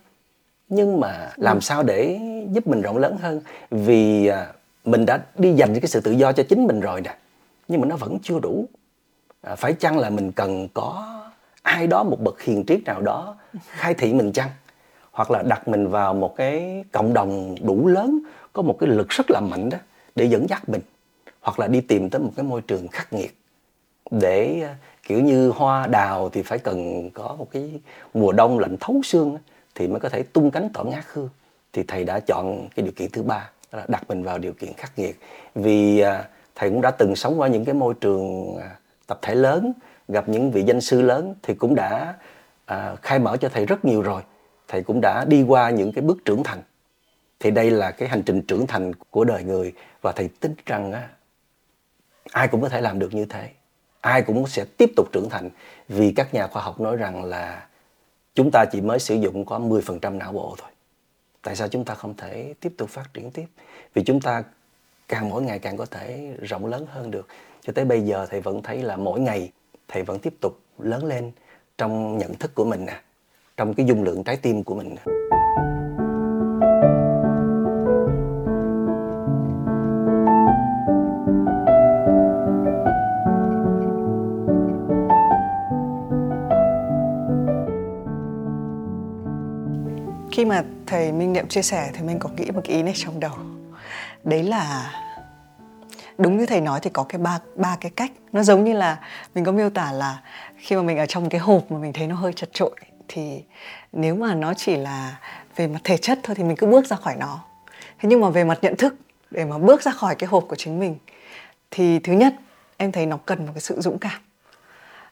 [0.70, 2.20] Nhưng mà làm sao để
[2.52, 3.42] giúp mình rộng lớn hơn?
[3.72, 4.48] Vì à,
[4.86, 7.16] mình đã đi dành cái sự tự do cho chính mình rồi nè
[7.68, 8.66] nhưng mà nó vẫn chưa đủ.
[9.42, 11.20] À, phải chăng là mình cần có
[11.62, 13.36] ai đó một bậc hiền triết nào đó
[13.68, 14.50] khai thị mình chăng
[15.12, 18.20] hoặc là đặt mình vào một cái cộng đồng đủ lớn
[18.54, 19.78] có một cái lực rất là mạnh đó
[20.16, 20.82] để dẫn dắt mình
[21.42, 23.36] hoặc là đi tìm tới một cái môi trường khắc nghiệt
[24.12, 27.82] để ờ, kiểu như hoa đào thì phải cần có một cái
[28.14, 29.38] mùa đông lạnh thấu xương
[29.76, 31.30] thì mới có thể tung cánh tỏa ngát hương.
[31.74, 34.74] Thì thầy đã chọn cái điều kiện thứ ba là đặt mình vào điều kiện
[34.74, 35.20] khắc nghiệt.
[35.56, 36.24] Vì ờ,
[36.56, 38.68] thầy cũng đã từng sống qua những cái môi trường ờ,
[39.08, 39.74] tập thể lớn
[40.08, 42.14] gặp những vị danh sư lớn thì cũng đã
[42.66, 44.22] à, khai mở cho thầy rất nhiều rồi
[44.72, 46.62] thầy cũng đã đi qua những cái bước trưởng thành
[47.40, 50.92] thì đây là cái hành trình trưởng thành của đời người và thầy tin rằng
[50.92, 51.10] á,
[52.32, 53.50] ai cũng có thể làm được như thế
[54.02, 55.50] ai cũng sẽ tiếp tục trưởng thành
[55.88, 57.68] vì các nhà khoa học nói rằng là
[58.36, 60.70] chúng ta chỉ mới sử dụng có 10% não bộ thôi.
[61.42, 63.46] Tại sao chúng ta không thể tiếp tục phát triển tiếp?
[63.94, 64.44] Vì chúng ta
[65.08, 67.28] càng mỗi ngày càng có thể rộng lớn hơn được.
[67.62, 69.52] Cho tới bây giờ thầy vẫn thấy là mỗi ngày
[69.88, 71.32] thầy vẫn tiếp tục lớn lên
[71.78, 73.02] trong nhận thức của mình nè,
[73.62, 74.96] trong cái dung lượng trái tim của mình.
[90.32, 92.94] Khi mà thầy Minh Niệm chia sẻ thì mình có nghĩ một cái ý này
[92.96, 93.34] trong đầu.
[94.24, 94.92] Đấy là,
[96.18, 98.12] đúng như thầy nói thì có cái ba ba cái cách.
[98.32, 99.00] Nó giống như là
[99.36, 100.22] mình có miêu tả là
[100.58, 102.76] khi mà mình ở trong cái hộp mà mình thấy nó hơi chật trội
[103.14, 103.44] thì
[103.92, 105.18] nếu mà nó chỉ là
[105.56, 107.40] về mặt thể chất thôi thì mình cứ bước ra khỏi nó.
[108.00, 108.96] Thế nhưng mà về mặt nhận thức
[109.32, 110.96] để mà bước ra khỏi cái hộp của chính mình
[111.72, 112.34] thì thứ nhất
[112.78, 114.22] em thấy nó cần một cái sự dũng cảm.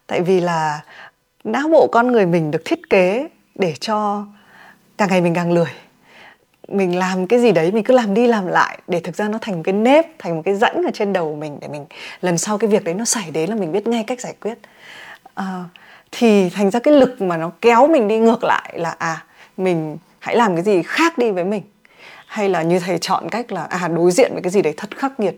[0.07, 0.83] Tại vì là
[1.43, 4.25] não bộ con người mình được thiết kế để cho
[4.97, 5.71] càng ngày mình càng lười.
[6.67, 9.37] Mình làm cái gì đấy mình cứ làm đi làm lại để thực ra nó
[9.41, 11.85] thành một cái nếp thành một cái rãnh ở trên đầu mình để mình
[12.21, 14.57] lần sau cái việc đấy nó xảy đến là mình biết ngay cách giải quyết.
[15.33, 15.63] À,
[16.11, 19.25] thì thành ra cái lực mà nó kéo mình đi ngược lại là à
[19.57, 21.63] mình hãy làm cái gì khác đi với mình.
[22.27, 24.97] Hay là như thầy chọn cách là à đối diện với cái gì đấy thật
[24.97, 25.35] khắc nghiệt.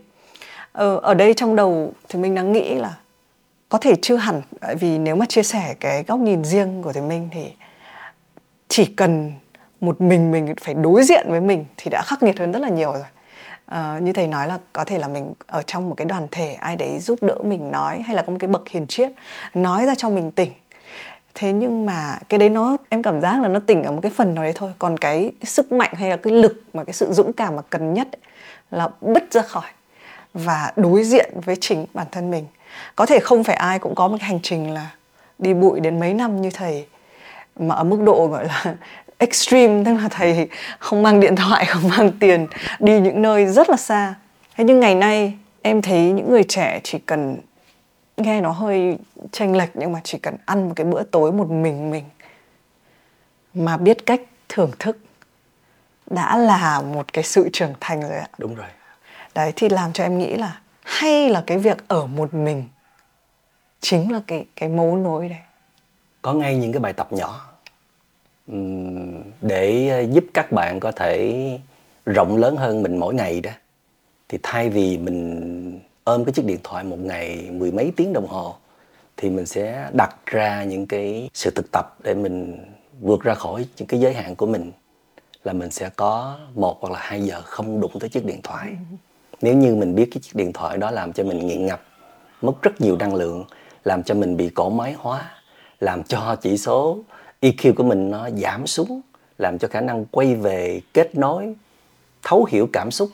[0.71, 2.93] Ờ, ở đây trong đầu thì mình đang nghĩ là
[3.69, 4.41] có thể chưa hẳn
[4.79, 7.51] vì nếu mà chia sẻ cái góc nhìn riêng của thầy Minh thì
[8.67, 9.34] chỉ cần
[9.81, 12.69] một mình mình phải đối diện với mình thì đã khắc nghiệt hơn rất là
[12.69, 13.03] nhiều rồi.
[13.65, 16.53] À, như thầy nói là có thể là mình ở trong một cái đoàn thể
[16.53, 19.12] ai đấy giúp đỡ mình nói hay là có một cái bậc hiền triết
[19.53, 20.51] nói ra cho mình tỉnh
[21.34, 24.12] thế nhưng mà cái đấy nó em cảm giác là nó tỉnh ở một cái
[24.15, 24.72] phần nào đấy thôi.
[24.80, 27.94] Còn cái sức mạnh hay là cái lực mà cái sự dũng cảm mà cần
[27.94, 28.22] nhất ấy,
[28.72, 29.70] là bứt ra khỏi
[30.34, 32.46] và đối diện với chính bản thân mình.
[32.96, 34.89] Có thể không phải ai cũng có một cái hành trình là
[35.39, 36.86] đi bụi đến mấy năm như thầy
[37.60, 38.76] mà ở mức độ gọi là
[39.17, 42.48] extreme tức là thầy không mang điện thoại không mang tiền
[42.80, 44.15] đi những nơi rất là xa.
[44.58, 47.38] Thế nhưng ngày nay em thấy những người trẻ chỉ cần
[48.21, 48.97] nghe nó hơi
[49.31, 52.03] chênh lệch nhưng mà chỉ cần ăn một cái bữa tối một mình mình
[53.53, 54.97] mà biết cách thưởng thức
[56.10, 58.27] đã là một cái sự trưởng thành rồi ạ.
[58.38, 58.67] Đúng rồi.
[59.36, 62.63] Đấy thì làm cho em nghĩ là hay là cái việc ở một mình
[63.79, 65.39] chính là cái cái mấu nối đấy.
[66.21, 67.47] Có ngay những cái bài tập nhỏ
[69.41, 71.60] để giúp các bạn có thể
[72.05, 73.51] rộng lớn hơn mình mỗi ngày đó.
[74.29, 78.27] Thì thay vì mình ôm cái chiếc điện thoại một ngày mười mấy tiếng đồng
[78.27, 78.55] hồ,
[79.17, 82.65] thì mình sẽ đặt ra những cái sự thực tập để mình
[83.01, 84.71] vượt ra khỏi những cái giới hạn của mình,
[85.43, 88.67] là mình sẽ có một hoặc là hai giờ không đụng tới chiếc điện thoại.
[89.41, 91.83] Nếu như mình biết cái chiếc điện thoại đó làm cho mình nghiện ngập,
[92.41, 93.45] mất rất nhiều năng lượng,
[93.83, 95.31] làm cho mình bị cổ máy hóa,
[95.79, 96.99] làm cho chỉ số
[97.41, 99.01] EQ của mình nó giảm xuống,
[99.37, 101.55] làm cho khả năng quay về kết nối,
[102.23, 103.09] thấu hiểu cảm xúc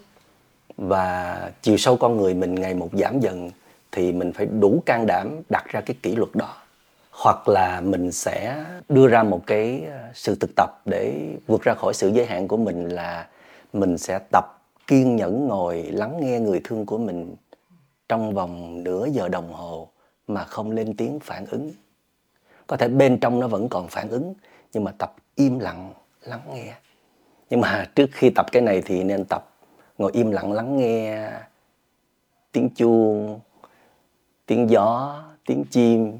[0.78, 3.52] và chiều sâu con người mình ngày một giảm dần
[3.92, 6.54] thì mình phải đủ can đảm đặt ra cái kỷ luật đó.
[7.12, 11.14] Hoặc là mình sẽ đưa ra một cái ờ, sự thực tập để
[11.48, 13.28] vượt ra khỏi sự giới hạn của mình là
[13.74, 14.46] mình sẽ tập
[14.88, 17.36] kiên nhẫn ngồi lắng nghe người thương của mình
[18.10, 19.90] trong vòng nửa giờ đồng hồ
[20.28, 21.72] mà không lên tiếng phản ứng.
[22.68, 24.34] Có thể bên trong nó vẫn còn phản ứng,
[24.74, 26.74] nhưng mà tập im lặng, lắng nghe.
[27.50, 29.57] Nhưng mà trước khi tập cái này thì nên tập
[29.98, 31.30] ngồi im lặng lắng nghe
[32.52, 33.40] tiếng chuông,
[34.46, 36.20] tiếng gió, tiếng chim.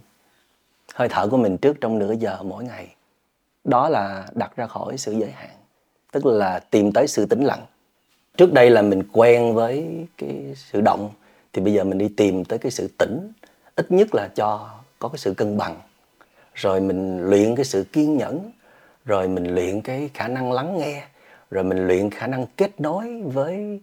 [0.94, 2.96] Hơi thở của mình trước, trong nửa giờ mỗi ngày.
[3.64, 5.56] Đó là đặt ra khỏi sự giới hạn,
[6.12, 7.66] tức là tìm tới sự tĩnh lặng.
[8.38, 11.10] Trước đây là mình quen với cái sự động,
[11.54, 13.32] thì bây giờ mình đi tìm tới cái sự tĩnh,
[13.76, 15.82] ít nhất là cho có cái sự cân bằng.
[16.54, 18.52] Rồi mình luyện cái sự kiên nhẫn,
[19.06, 21.08] rồi mình luyện cái khả năng lắng nghe
[21.52, 23.82] rồi mình luyện khả năng kết nối với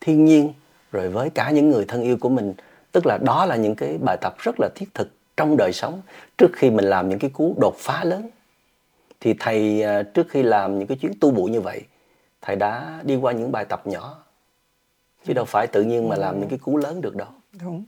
[0.00, 0.52] thiên nhiên,
[0.92, 2.54] rồi với cả những người thân yêu của mình.
[2.92, 6.00] Tức là đó là những cái bài tập rất là thiết thực trong đời sống.
[6.38, 8.30] Trước khi mình làm những cái cú đột phá lớn,
[9.20, 11.82] thì thầy à, trước khi làm những cái chuyến tu bụi như vậy,
[12.42, 14.16] thầy đã đi qua những bài tập nhỏ.
[15.26, 17.28] Chứ đâu phải tự nhiên mà làm những cái cú lớn được đâu.
[17.60, 17.84] Đúng.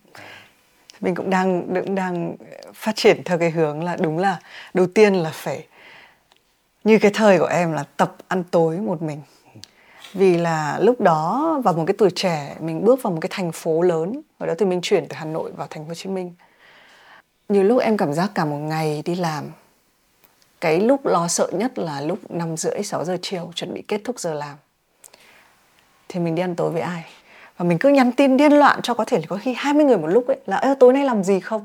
[1.01, 2.37] Mình cũng đang cũng đang
[2.75, 4.41] phát triển theo cái hướng là đúng là
[4.75, 5.67] đầu tiên là phải
[6.89, 9.21] như cái thời của em là tập ăn tối một mình.
[10.13, 13.53] Vì là lúc đó vào một cái tuổi trẻ mình bước vào một cái thành
[13.53, 14.21] phố lớn.
[14.39, 16.35] Ở đó thì mình chuyển từ Hà Nội vào thành phố Hồ Chí Minh.
[17.49, 19.45] Nhiều lúc em cảm giác cả một ngày đi làm.
[20.61, 24.01] Cái lúc lo sợ nhất là lúc năm rưỡi 6 giờ chiều chuẩn bị kết
[24.05, 24.57] thúc giờ làm.
[26.09, 27.05] Thì mình đi ăn tối với ai?
[27.57, 30.07] Và mình cứ nhắn tin điên loạn cho có thể có khi 20 người một
[30.07, 31.65] lúc ấy là Ê, tối nay làm gì không?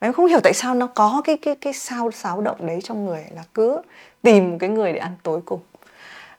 [0.00, 2.80] Và em không hiểu tại sao nó có cái cái cái sao sáo động đấy
[2.84, 3.82] trong người là cứ
[4.22, 5.60] tìm một cái người để ăn tối cùng.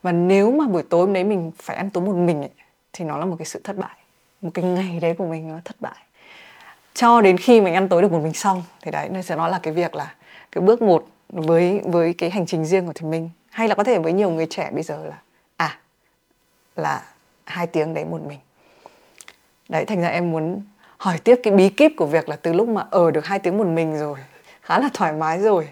[0.03, 2.49] Và nếu mà buổi tối hôm đấy mình phải ăn tối một mình ấy,
[2.93, 3.97] thì nó là một cái sự thất bại.
[4.41, 5.97] Một cái ngày đấy của mình nó thất bại.
[6.93, 9.49] Cho đến khi mình ăn tối được một mình xong thì đấy nó sẽ nói
[9.49, 10.13] là cái việc là
[10.51, 13.29] cái bước một với với cái hành trình riêng của thì mình.
[13.49, 15.17] Hay là có thể với nhiều người trẻ bây giờ là
[15.57, 15.79] à
[16.75, 17.03] là
[17.45, 18.39] hai tiếng đấy một mình.
[19.69, 20.61] Đấy thành ra em muốn
[20.97, 23.57] hỏi tiếp cái bí kíp của việc là từ lúc mà ở được hai tiếng
[23.57, 24.19] một mình rồi
[24.61, 25.69] khá là thoải mái rồi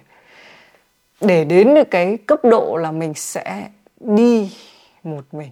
[1.22, 4.52] để đến được cái cấp độ là mình sẽ đi
[5.04, 5.52] một mình.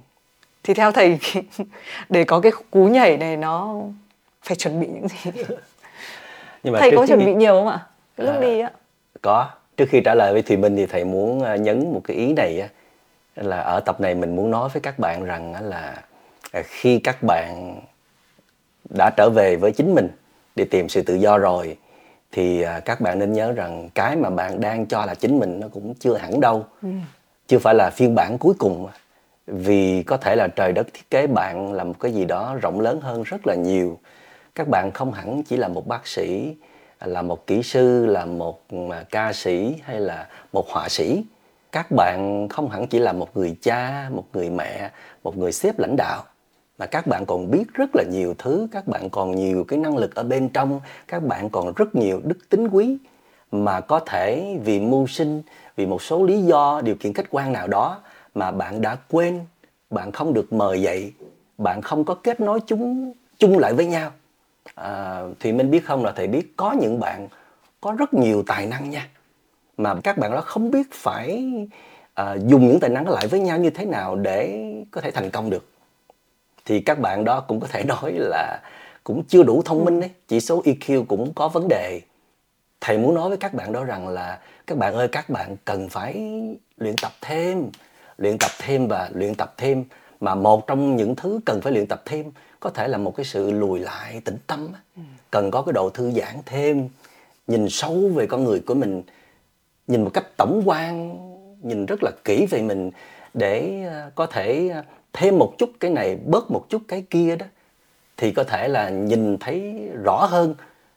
[0.63, 1.19] Thì theo thầy
[2.09, 3.81] để có cái cú nhảy này nó
[4.43, 5.31] phải chuẩn bị những gì?
[6.63, 7.79] Nhưng mà thầy có chuẩn bị nhiều không ạ?
[8.17, 8.71] Cái lúc à, đi á.
[9.21, 9.49] có.
[9.77, 12.33] Trước khi trả lời với thùy minh thì thầy muốn à, nhấn một cái ý
[12.33, 12.67] này á
[13.35, 16.03] là ở tập này mình muốn nói với các bạn rằng là
[16.51, 17.81] à, khi các bạn
[18.89, 20.09] đã trở về với chính mình
[20.55, 21.77] để tìm sự tự do rồi
[22.35, 25.59] thì à, các bạn nên nhớ rằng cái mà bạn đang cho là chính mình
[25.59, 26.65] nó cũng chưa hẳn đâu.
[26.81, 26.89] Ừ.
[27.47, 28.87] chưa phải là phiên bản cuối cùng.
[29.47, 32.79] Vì có thể là trời đất thiết kế bạn là một cái gì đó rộng
[32.79, 33.99] lớn hơn rất là nhiều.
[34.55, 36.55] Các bạn không hẳn chỉ là một bác sĩ
[37.01, 41.23] là một kỹ sư là một à, ca sĩ hay là một họa sĩ.
[41.71, 44.89] Các bạn không hẳn chỉ là một người cha một người mẹ
[45.23, 46.23] một người sếp lãnh đạo
[46.77, 49.97] mà các bạn còn biết rất là nhiều thứ các bạn còn nhiều cái năng
[49.97, 52.97] lực ở bên trong các bạn còn rất nhiều đức tính quý
[53.51, 55.41] mà có thể vì mưu sinh
[55.75, 58.01] vì một số lý do điều kiện khách quan nào đó
[58.35, 59.39] mà bạn đã quên
[59.89, 61.13] bạn không được mời dậy
[61.57, 64.11] bạn không có kết nối chúng chung lại với nhau.
[64.75, 67.27] À, thì mình biết không là thầy biết có những bạn
[67.81, 69.09] có rất nhiều tài năng nha
[69.77, 71.45] mà các bạn đó không biết phải
[72.13, 75.11] à, dùng những tài năng đó lại với nhau như thế nào để có thể
[75.11, 75.69] thành công được
[76.65, 78.59] thì các bạn đó cũng có thể nói là
[79.03, 80.09] cũng chưa đủ thông minh đấy.
[80.27, 82.01] Chỉ số EQ cũng có vấn đề.
[82.81, 85.89] Thầy muốn nói với các bạn đó rằng là các bạn ơi các bạn cần
[85.89, 86.13] phải
[86.77, 87.69] luyện tập thêm
[88.17, 89.83] luyện tập thêm và luyện tập thêm
[90.19, 93.25] mà một trong những thứ cần phải luyện tập thêm có thể là một cái
[93.25, 94.69] sự lùi lại tĩnh tâm
[95.31, 96.89] cần có cái độ thư giãn thêm
[97.47, 99.03] nhìn sâu về con người của mình
[99.87, 101.17] nhìn một cách tổng quan
[101.61, 102.91] nhìn rất là kỹ về mình
[103.33, 104.83] để ờ, có thể ờ,
[105.15, 107.45] thêm một chút cái này bớt một chút cái kia đó
[108.17, 110.55] thì có thể là nhìn thấy rõ hơn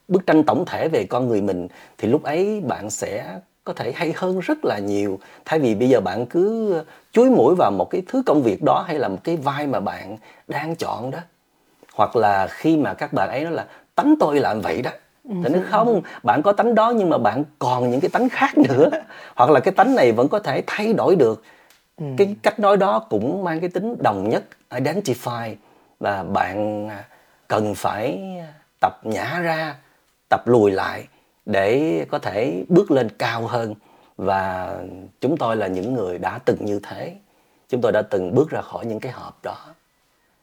[0.08, 3.92] bức tranh tổng thể về con người mình thì lúc ấy bạn sẽ có thể
[3.92, 5.18] hay hơn rất là nhiều.
[5.44, 6.74] Thay vì bây giờ bạn cứ
[7.12, 9.80] chuối mũi vào một cái thứ công việc đó hay là một cái vai mà
[9.80, 10.16] bạn
[10.48, 11.18] đang chọn đó
[11.94, 14.90] hoặc là khi mà các bạn ấy nói là tánh tôi làm vậy đó.
[15.24, 18.58] Thì nó không bạn có tánh đó nhưng mà bạn còn những cái tánh khác
[18.58, 18.90] nữa.
[19.36, 21.42] Hoặc là cái tánh này vẫn có thể thay đổi được
[21.98, 22.04] ừ.
[22.16, 25.54] cái cách nói đó cũng mang cái tính đồng nhất, identify,
[26.00, 27.04] và bạn à,
[27.48, 28.20] cần phải
[28.80, 29.76] tập nhả ra,
[30.28, 31.06] tập lùi lại
[31.46, 33.74] để có thể bước lên cao hơn.
[34.16, 34.74] Và
[35.20, 37.16] chúng tôi là những người đã từng như thế.
[37.68, 39.74] Chúng tôi đã từng bước ra khỏi những cái hộp đó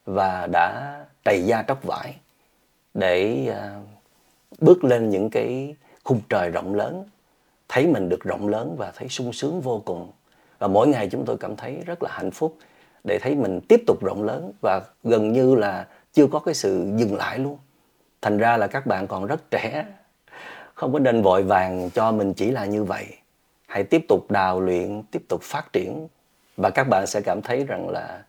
[0.05, 2.15] và đã trầy da tróc vải
[2.93, 3.79] để à,
[4.59, 7.03] bước lên những cái khung trời rộng lớn.
[7.69, 10.11] Thấy mình được rộng lớn và thấy sung sướng vô cùng
[10.65, 12.57] và mỗi ngày chúng tôi cảm thấy rất là hạnh phúc
[13.03, 16.87] để thấy mình tiếp tục rộng lớn và gần như là chưa có cái sự
[16.95, 17.57] dừng lại luôn.
[18.21, 19.85] Thành ra là các bạn còn rất trẻ,
[20.73, 23.05] không có nên vội vàng cho mình chỉ là như vậy.
[23.67, 26.07] Hãy tiếp tục đào luyện, tiếp tục phát triển.
[26.57, 28.23] Và các bạn sẽ cảm thấy rằng là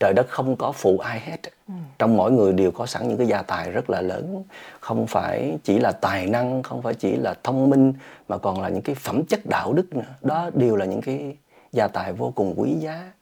[0.00, 1.40] trời đất không có phụ ai hết.
[1.68, 1.74] Ừ.
[1.98, 4.44] trong mỗi người đều có sẵn những cái gia tài rất là lớn.
[4.80, 7.92] Không phải chỉ là tài năng không phải chỉ là thông minh
[8.28, 10.14] mà còn là những cái phẩm chất đạo đức nữa.
[10.22, 11.36] Đó đều là những cái
[11.72, 13.12] gia tài vô cùng quý giá.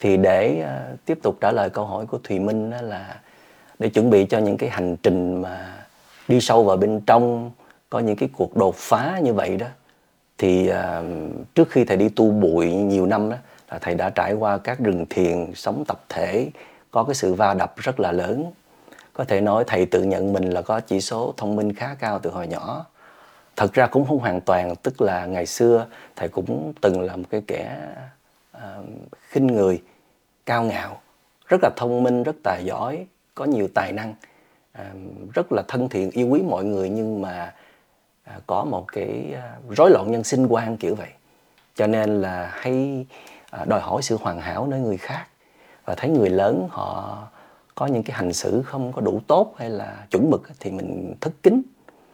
[0.00, 3.20] Thì để uh, tiếp tục trả lời câu hỏi của thùy minh đó là
[3.78, 5.86] để chuẩn bị cho những cái hành trình mà
[6.28, 7.50] đi sâu vào bên trong
[7.90, 9.66] có những cái cuộc đột phá như vậy đó
[10.38, 11.04] thì uh,
[11.54, 13.36] trước khi thầy đi tu bụi nhiều năm đó
[13.70, 16.50] là thầy đã trải qua các rừng thiền sống tập thể
[16.90, 18.52] có cái sự va đập rất là lớn.
[19.12, 22.18] Có thể nói thầy tự nhận mình là có chỉ số thông minh khá cao
[22.18, 22.86] từ hồi nhỏ.
[23.56, 27.24] Thật ra cũng không hoàn toàn tức là ngày xưa thầy cũng từng là một
[27.30, 27.78] cái kẻ
[28.56, 28.60] uh,
[29.28, 29.82] khinh người
[30.46, 31.00] cao ngạo
[31.48, 34.14] rất là thông minh rất tài giỏi có nhiều tài năng
[34.78, 37.54] uh, rất là thân thiện yêu quý mọi người nhưng mà
[38.36, 39.34] uh, có một cái
[39.68, 41.10] uh, rối loạn nhân sinh quan kiểu vậy.
[41.74, 45.26] Cho nên là hay uh, À, đòi hỏi sự hoàn hảo nơi người khác.
[45.84, 47.18] Và thấy người lớn họ
[47.74, 51.14] có những cái hành xử không có đủ tốt hay là chuẩn mực thì mình
[51.20, 51.62] thất kính.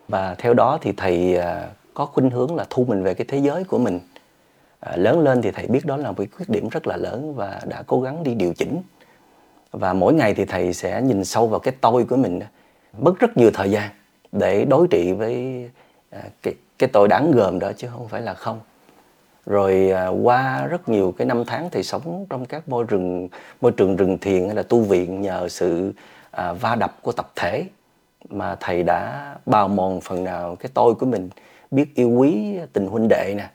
[0.08, 3.38] Và theo đó thì thầy à, có khuynh hướng là thu mình về cái thế
[3.38, 4.00] giới của mình.
[4.80, 7.34] À, lớn lên thì thầy biết đó là một cái khuyết điểm rất là lớn
[7.34, 8.82] và đã cố gắng đi điều chỉnh.
[9.70, 12.40] Và mỗi ngày thì thầy sẽ nhìn sâu vào cái tôi của mình
[12.98, 13.90] mất rất nhiều thời gian
[14.32, 15.64] để đối trị với
[16.10, 18.60] à, cái cái tội đáng gờm đó chứ không phải là không
[19.46, 23.28] rồi à, qua rất nhiều cái năm tháng thì sống trong các môi rừng
[23.60, 25.92] môi trường rừng thiền hay là tu viện nhờ sự
[26.30, 27.64] à, va đập của tập thể
[28.28, 31.30] mà thầy đã bào mòn phần nào cái tôi của mình
[31.70, 33.50] biết yêu quý tình huynh đệ nè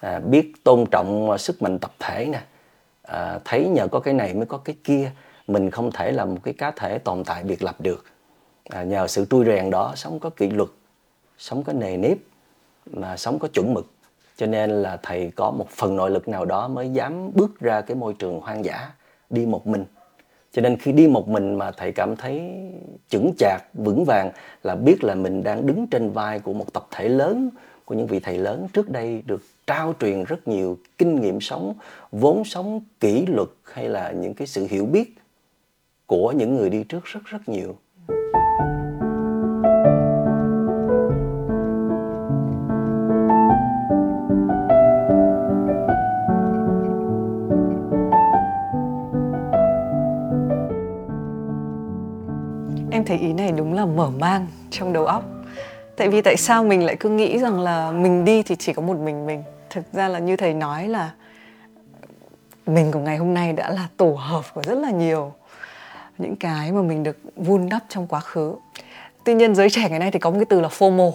[0.00, 2.42] à, biết tôn trọng sức mạnh tập thể nè.
[3.02, 5.12] À, thấy nhờ có cái này mới có cái kia
[5.46, 8.04] mình không thể là một cái cá thể tồn tại biệt lập được.
[8.68, 10.68] À, nhờ sự trui rèn đó sống có kỷ luật
[11.38, 12.18] sống có nề nếp
[12.86, 13.86] mà sống có chuẩn mực
[14.40, 17.80] cho nên là thầy có một phần nội lực nào đó mới dám bước ra
[17.80, 18.90] cái môi trường hoang dã,
[19.30, 19.84] đi một mình.
[20.52, 22.52] Cho nên khi đi một mình mà thầy cảm thấy
[23.08, 24.30] chững chạc, vững vàng
[24.62, 27.50] là biết là mình đang đứng trên vai của một tập thể lớn,
[27.84, 28.66] của những vị thầy lớn.
[28.72, 31.74] Trước đây được trao truyền rất nhiều kinh nghiệm sống,
[32.12, 35.14] vốn sống kỷ luật hay là những cái sự hiểu biết
[36.06, 37.76] của những người đi trước rất rất nhiều.
[53.00, 55.24] Em thấy ý này đúng là mở mang trong đầu óc.
[55.96, 58.82] Tại vì tại sao mình lại cứ nghĩ rằng là mình đi thì chỉ có
[58.82, 59.42] một mình mình?
[59.70, 61.10] Thực ra là như thầy nói là
[62.66, 65.32] mình của ngày hôm nay đã là tổ hợp của rất là nhiều
[66.18, 68.54] những cái mà mình được vun đắp trong quá khứ.
[69.24, 71.12] Tuy nhiên giới trẻ ngày nay thì có một cái từ là FOMO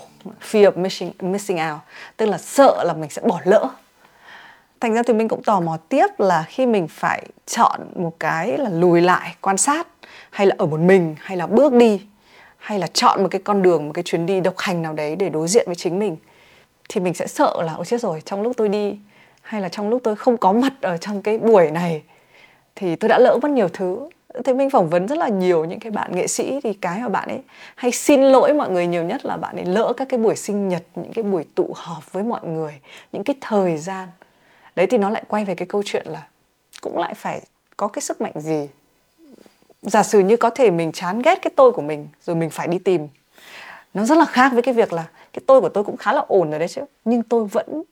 [0.51, 1.79] fear of missing, missing out
[2.17, 3.69] tức là sợ là mình sẽ bỏ lỡ.
[4.79, 8.57] Thành ra thì mình cũng tò mò tiếp là khi mình phải chọn một cái
[8.57, 9.87] là lùi lại quan sát
[10.29, 12.01] hay là ở một mình, hay là bước đi,
[12.57, 15.15] hay là chọn một cái con đường, một cái chuyến đi độc hành nào đấy
[15.15, 16.17] để đối diện với chính mình,
[16.89, 18.97] thì mình sẽ sợ là, ôi chết rồi, trong lúc tôi đi,
[19.41, 22.03] hay là trong lúc tôi không có mặt ở trong cái buổi này,
[22.75, 24.09] thì tôi đã lỡ mất nhiều thứ.
[24.43, 27.09] Thế mình phỏng vấn rất là nhiều những cái bạn nghệ sĩ, thì cái mà
[27.09, 27.39] bạn ấy
[27.75, 30.67] hay xin lỗi mọi người nhiều nhất là bạn ấy lỡ các cái buổi sinh
[30.67, 32.79] nhật, những cái buổi tụ họp với mọi người,
[33.11, 34.07] những cái thời gian.
[34.75, 36.27] Đấy, thì nó lại quay về cái câu chuyện là
[36.81, 37.41] cũng lại phải
[37.77, 38.67] có cái sức mạnh gì
[39.85, 42.67] giả sử như có thể mình chán ghét cái tôi của mình, rồi mình phải
[42.67, 43.07] đi tìm.
[43.93, 46.21] Nó rất là khác với cái việc là cái tôi của tôi cũng khá là
[46.27, 47.83] ổn rồi đấy chứ, nhưng tôi vẫn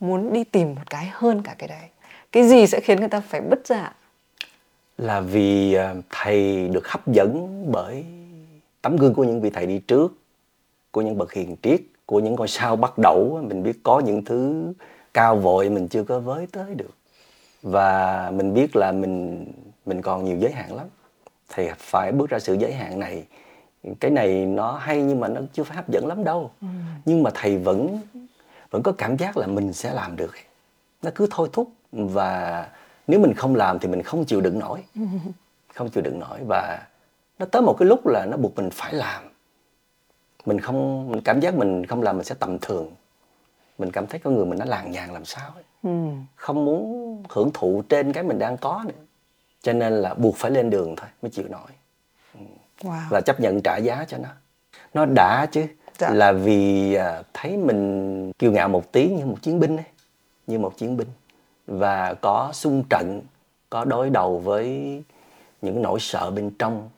[0.00, 1.88] muốn đi tìm một cái hơn cả cái đấy.
[2.32, 3.92] Cái gì sẽ khiến người ta phải bứt ra
[4.98, 8.04] là vì ờ, thầy được hấp dẫn bởi
[8.82, 10.14] tấm gương của những vị thầy đi trước,
[10.90, 13.40] của những bậc hiền triết, của những ngôi sao bắt đầu.
[13.48, 14.72] Mình biết có những thứ
[15.14, 16.94] cao vội mình chưa có với tới được.
[17.62, 19.46] Và mình biết là mình
[19.86, 20.86] mình còn nhiều giới hạn lắm
[21.52, 23.24] thì phải bước ra sự giới hạn này
[24.00, 26.66] cái này nó hay nhưng mà nó chưa phải hấp dẫn lắm đâu ừ.
[27.04, 28.00] nhưng mà thầy vẫn
[28.70, 30.34] vẫn có cảm giác là mình sẽ làm được
[31.02, 32.68] nó cứ thôi thúc và
[33.06, 35.02] nếu mình không làm thì mình không chịu đựng nổi ừ.
[35.74, 36.86] không chịu đựng nổi và
[37.38, 39.22] nó tới một cái lúc là nó buộc mình phải làm
[40.46, 42.90] mình không mình cảm giác mình không làm mình sẽ tầm thường
[43.78, 45.64] mình cảm thấy con người mình nó làng nhàng làm sao ấy.
[45.82, 46.08] Ừ.
[46.36, 48.94] không muốn hưởng thụ trên cái mình đang có nữa
[49.62, 51.70] cho nên là buộc phải lên đường thôi mới chịu nổi
[52.34, 52.40] ừ.
[52.82, 53.08] wow.
[53.10, 54.28] và chấp nhận trả giá cho nó
[54.94, 55.66] nó đã chứ
[55.98, 56.10] dạ.
[56.10, 59.86] là vì à, thấy mình kiêu ngạo một tí như một chiến binh ấy
[60.46, 61.08] như một chiến binh
[61.66, 63.20] và có xung trận
[63.70, 65.02] có đối đầu với
[65.62, 66.90] những nỗi sợ bên trong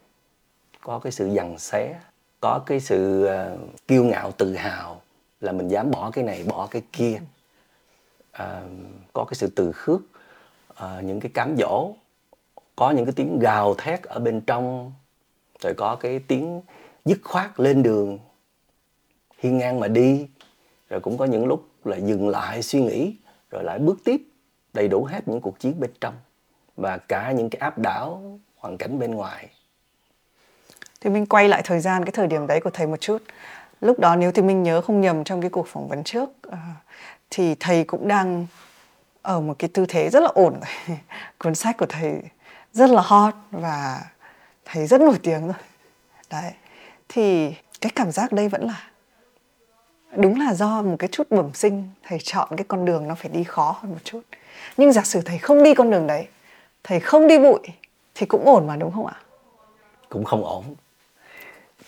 [0.80, 1.94] có cái sự dằn xé
[2.40, 5.00] có cái sự uh, kiêu ngạo tự hào
[5.40, 7.20] là mình dám bỏ cái này bỏ cái kia
[8.42, 8.44] uh,
[9.12, 10.00] có cái sự từ khước
[10.72, 11.92] uh, những cái cám dỗ
[12.76, 14.92] có những cái tiếng gào thét ở bên trong,
[15.62, 16.62] rồi có cái tiếng
[17.04, 18.18] dứt khoát lên đường.
[19.38, 20.26] Hiên ngang mà đi,
[20.90, 23.16] rồi cũng có những lúc là dừng lại, suy nghĩ,
[23.50, 24.20] rồi lại bước tiếp,
[24.72, 26.14] đầy đủ hết những cuộc chiến bên trong
[26.76, 29.48] và cả những cái áp đảo hoàn cảnh bên ngoài.
[31.00, 33.22] Thì mình quay lại thời gian, cái thời điểm đấy của thầy một chút.
[33.80, 36.58] Lúc đó nếu thì mình nhớ không nhầm trong cái cuộc phỏng vấn trước ờ,
[37.30, 38.46] thì thầy cũng đang
[39.22, 40.60] ở một cái tư thế rất là ổn.
[41.38, 42.22] Cuốn sách của thầy
[42.74, 44.02] rất là hot và
[44.64, 45.56] thầy rất nổi tiếng rồi.
[46.30, 46.52] Đấy,
[47.08, 48.88] thì cái cảm giác đây vẫn là,
[50.16, 53.28] đúng là do một cái chút bẩm sinh, thầy chọn cái con đường nó phải
[53.28, 54.20] đi khó hơn một chút.
[54.76, 56.28] Nhưng giả sử thầy không đi con đường đấy,
[56.82, 57.60] thầy không đi bụi
[58.14, 59.20] thì cũng ổn mà, đúng không ạ?
[60.08, 60.74] Cũng không ổn.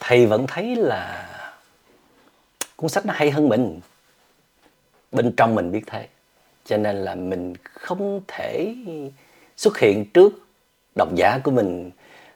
[0.00, 1.28] Thầy vẫn thấy là
[2.76, 3.80] cuốn sách nó hay hơn mình.
[5.12, 6.08] Bên trong mình biết thế.
[6.64, 8.74] Cho nên là mình không thể
[9.56, 10.45] xuất hiện trước
[10.96, 11.90] độc giả của mình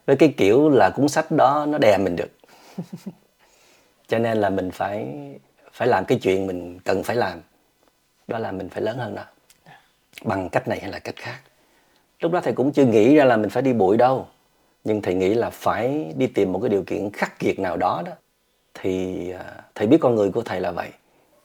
[0.07, 2.31] với cái kiểu là cuốn sách đó nó đè mình được.
[4.09, 5.07] Cho nên là mình phải
[5.73, 7.41] phải làm cái chuyện mình cần phải làm.
[8.29, 9.23] Đó là mình phải lớn hơn nó.
[10.25, 11.41] Bằng cách này hay là cách khác.
[12.21, 14.27] Lúc đó thầy cũng chưa nghĩ ra là mình phải đi bụi đâu.
[14.85, 18.03] Nhưng thầy nghĩ là phải đi tìm một cái điều kiện khắc nghiệt nào đó
[18.07, 18.13] đó.
[18.75, 19.45] Thì à,
[19.75, 20.89] thầy biết con người của thầy là vậy.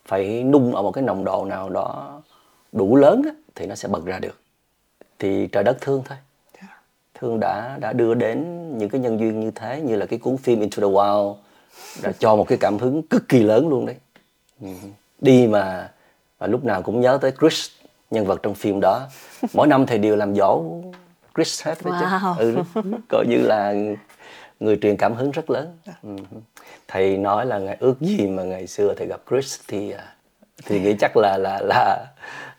[0.06, 2.22] Phải nung ở một cái nồng độ nào đó
[2.72, 3.22] đủ lớn
[3.56, 4.40] thì nó sẽ bật ra được.
[5.20, 6.18] Thì trời đất thương thôi
[7.26, 10.38] thương đã đã đưa đến những cái nhân duyên như thế như là cái cuốn
[10.38, 11.36] phim Into the Wild
[12.04, 13.96] đã cho một cái cảm hứng cực kỳ lớn luôn đấy
[14.62, 14.68] ừ.
[15.22, 15.92] đi mà
[16.40, 17.70] và lúc nào cũng nhớ tới Chris
[18.12, 19.08] nhân vật trong phim đó
[19.54, 20.64] mỗi năm thầy đều làm dỗ
[21.36, 22.36] Chris hết đấy wow.
[22.38, 23.74] chứ ừ, coi như là
[24.60, 26.10] người truyền cảm hứng rất lớn ừ.
[26.88, 30.14] thầy nói là ngày ước gì mà ngày xưa thầy gặp Chris thì à,
[30.66, 32.06] thì nghĩ chắc là là là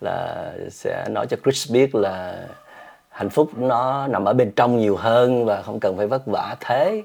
[0.01, 2.47] là sẽ nói cho Chris biết là
[3.17, 6.57] hạnh phúc nó nằm ở bên trong nhiều hơn và không cần phải vất vả
[6.61, 7.03] thế.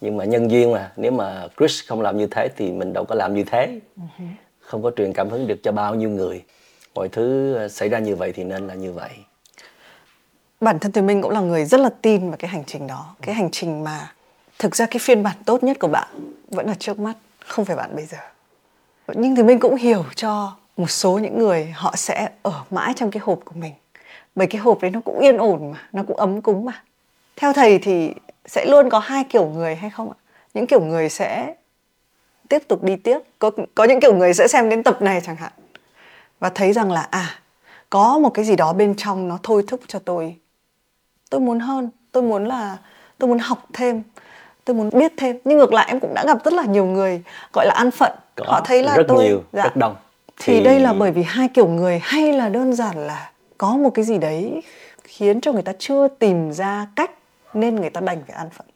[0.00, 3.04] Nhưng mà nhân duyên mà, nếu mà Chris không làm như thế thì mình đâu
[3.04, 3.80] có làm như thế.
[4.60, 6.44] Không có truyền cảm hứng được cho bao nhiêu người.
[6.94, 9.10] Mọi thứ ờ, xảy ra như vậy thì nên là như vậy.
[10.60, 13.14] Bản thân thì mình cũng là người rất là tin vào cái hành trình đó.
[13.22, 14.12] Cái hành trình mà
[14.58, 16.08] thực ra cái phiên bản tốt nhất của bạn
[16.48, 17.14] vẫn là trước mắt,
[17.46, 18.18] không phải bạn bây giờ.
[19.14, 23.10] Nhưng thì mình cũng hiểu cho một số những người họ sẽ ở mãi trong
[23.10, 23.72] cái hộp của mình
[24.36, 26.82] bởi cái hộp đấy nó cũng yên ổn mà nó cũng ấm cúng mà.
[27.36, 28.10] Theo thầy thì
[28.46, 30.16] sẽ luôn có hai kiểu người hay không ạ?
[30.54, 31.54] Những kiểu người sẽ
[32.48, 35.36] tiếp tục đi tiếp có có những kiểu người sẽ xem đến tập này chẳng
[35.36, 35.52] hạn.
[36.40, 37.34] Và thấy rằng là à
[37.90, 40.36] có một cái gì đó bên trong nó thôi thúc cho tôi.
[41.30, 42.76] Tôi muốn hơn tôi muốn là
[43.18, 44.02] tôi muốn học thêm
[44.64, 45.38] tôi muốn biết thêm.
[45.44, 47.22] Nhưng ngược lại em cũng đã gặp rất là nhiều người
[47.52, 48.12] gọi là an phận.
[48.34, 49.62] Có, họ thấy là rất tôi nhiều dạ.
[49.62, 49.96] rất đông.
[50.38, 50.54] Thì...
[50.54, 53.90] thì đây là bởi vì hai kiểu người hay là đơn giản là có một
[53.90, 54.62] cái gì đấy
[55.04, 57.10] khiến cho người ta chưa tìm ra cách
[57.54, 58.66] nên người ta đành phải an phận?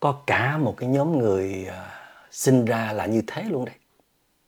[0.00, 1.74] Có cả một cái nhóm người uh,
[2.30, 3.74] sinh ra là như thế luôn đấy.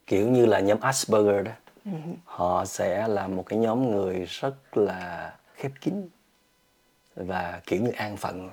[0.06, 1.52] Kiểu như là nhóm Asperger đó.
[1.84, 1.90] Ừ.
[2.24, 6.08] họ sẽ là một cái nhóm người rất là khép kín
[7.16, 8.50] và kiểu như an phận.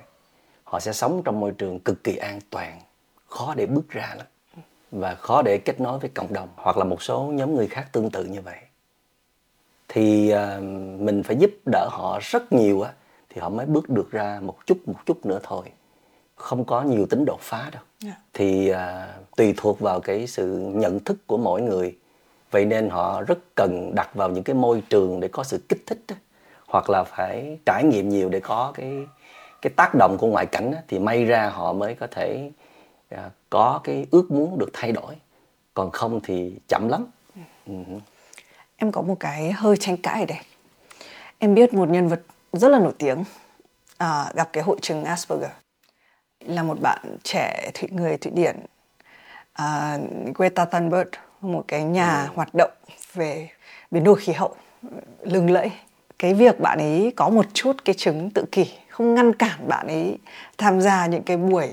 [0.64, 2.80] Họ sẽ sống trong môi trường cực kỳ an toàn
[3.26, 4.26] khó để bước ra lắm
[4.90, 7.88] và khó để kết nối với cộng đồng hoặc là một số nhóm người khác
[7.92, 8.58] tương tự như vậy
[9.88, 10.62] thì uh,
[11.00, 12.92] mình phải giúp đỡ họ rất nhiều á
[13.30, 15.64] thì họ mới bước được ra một chút một chút nữa thôi
[16.36, 18.16] không có nhiều tính đột phá đâu yeah.
[18.16, 18.22] Dạ.
[18.32, 18.78] thì uh,
[19.36, 21.96] tùy thuộc vào cái sự nhận thức của mỗi người
[22.50, 25.82] vậy nên họ rất cần đặt vào những cái môi trường để có sự kích
[25.86, 26.16] thích đó.
[26.66, 29.06] hoặc là phải trải nghiệm nhiều để có cái
[29.62, 32.50] cái tác động của ngoại cảnh đó, thì may ra họ mới có thể
[33.14, 33.20] uh,
[33.50, 35.14] có cái ước muốn được thay đổi
[35.74, 37.06] còn không thì chậm lắm
[37.66, 38.00] uh-huh.
[38.78, 40.38] Em có một cái hơi tranh cãi ở đây.
[41.38, 42.20] Em biết một nhân vật
[42.52, 43.24] rất là nổi tiếng
[43.96, 45.50] à, gặp cái hội chứng Asperger.
[46.40, 48.56] Là một bạn trẻ thụy người thụy điển
[49.52, 49.98] à,
[50.34, 51.08] Greta Thunberg
[51.40, 52.28] một cái nhà ừ.
[52.34, 52.70] hoạt động
[53.14, 53.48] về
[53.90, 54.54] biến đổi khí hậu
[55.22, 55.70] lừng lẫy.
[56.18, 59.86] Cái việc bạn ấy có một chút cái chứng tự kỷ không ngăn cản bạn
[59.86, 60.18] ấy
[60.58, 61.68] tham gia những cái buổi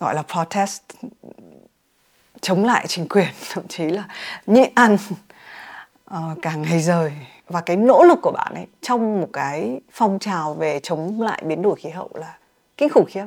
[0.00, 0.82] gọi là protest
[2.40, 3.28] chống lại chính quyền.
[3.52, 4.04] Thậm chí là
[4.46, 4.96] nhịn ăn
[6.16, 7.12] uh, ngày rời.
[7.48, 11.42] Và cái nỗ lực của bạn ấy trong một cái phong trào về chống lại
[11.46, 12.36] biến đổi khí hậu là
[12.76, 13.24] kinh khủng khiếp.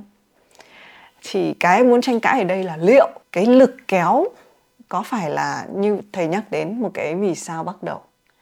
[1.23, 4.25] Thì cái muốn tranh cãi ở đây là liệu cái lực kéo
[4.89, 8.01] có phải là như thầy nhắc đến một cái vì sao bắt đầu?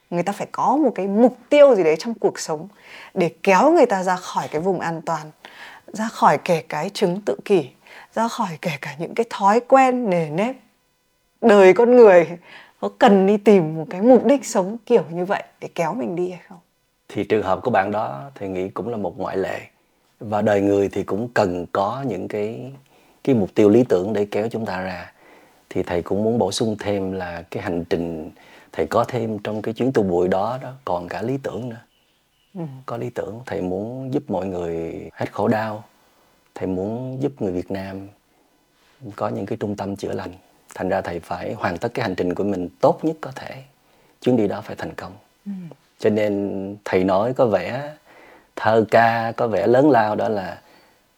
[0.10, 2.68] Người ta phải có một cái mục tiêu gì đấy trong cuộc sống
[3.14, 5.32] để kéo người ta ra khỏi cái vùng an toàn
[5.94, 7.70] ra khỏi kể cái chứng tự kỷ
[8.14, 10.56] ra khỏi kể cả những cái thói quen nề nếp
[11.42, 12.28] đời con người
[12.86, 16.16] có cần đi tìm một cái mục đích sống kiểu như vậy để kéo mình
[16.16, 16.58] đi hay không?
[17.08, 19.62] Thì trường hợp của bạn đó thì nghĩ cũng là một ngoại lệ.
[20.20, 22.72] Và đời người thì cũng cần có những cái
[23.24, 25.14] cái mục tiêu lý tưởng để kéo chúng ta ra.
[25.70, 28.32] Thì thầy cũng muốn bổ sung thêm là cái hành trình
[28.72, 31.82] thầy có thêm trong cái chuyến tu bụi đó đó còn cả lý tưởng nữa.
[32.56, 32.62] Ừ.
[32.86, 35.84] có lý tưởng thầy muốn giúp mọi người hết khổ đau.
[36.56, 38.08] Thầy muốn giúp người việt nam
[39.16, 40.32] có những cái trung tâm chữa lành
[40.76, 43.64] thành ra thầy phải hoàn tất cái hành trình của mình tốt nhất có thể.
[44.22, 45.14] Chuyến đi đó phải thành công.
[45.46, 45.52] Ừ.
[46.00, 47.96] cho nên thầy nói có vẻ
[48.56, 50.62] thơ ca có vẻ lớn lao đó là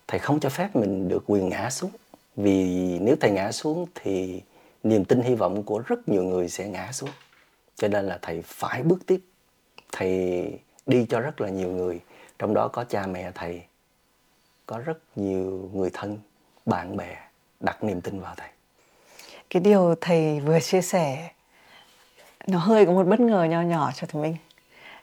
[0.07, 1.91] thầy không cho phép mình được quyền ngã xuống.
[2.35, 2.65] Vì
[2.99, 4.41] nếu thầy ngã xuống thì
[4.83, 7.09] niềm tin hy vọng của rất nhiều người sẽ ngã xuống.
[7.75, 9.19] Cho nên là thầy phải bước tiếp.
[9.91, 10.51] Thầy
[10.85, 11.99] đi cho rất là nhiều người.
[12.39, 13.61] Trong đó có cha mẹ thầy
[14.65, 16.17] có rất nhiều người thân
[16.65, 17.17] bạn bè
[17.59, 18.49] đặt niềm tin vào thầy
[19.49, 21.29] cái điều thầy vừa chia sẻ
[22.47, 24.35] nó hơi có một bất ngờ nho nhỏ cho thầy Minh.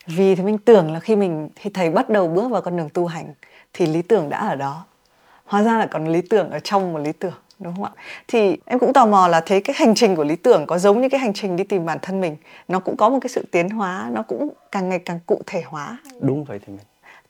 [0.06, 2.88] Vì thầy Minh tưởng là khi mình khi thầy bắt đầu bước vào con đường
[2.88, 3.34] tu hành
[3.72, 4.84] thì lý tưởng đã ở đó.
[5.44, 7.90] Hóa ra là còn lý tưởng ở trong một lý tưởng đúng không ạ?
[8.28, 11.00] Thì em cũng tò mò là thấy cái hành trình của lý tưởng có giống
[11.00, 12.36] như cái hành trình đi tìm bản thân mình?
[12.68, 15.62] Nó cũng có một cái sự tiến hóa nó cũng càng ngày càng cụ thể
[15.66, 15.98] hóa.
[16.20, 16.84] Đúng vậy thì mình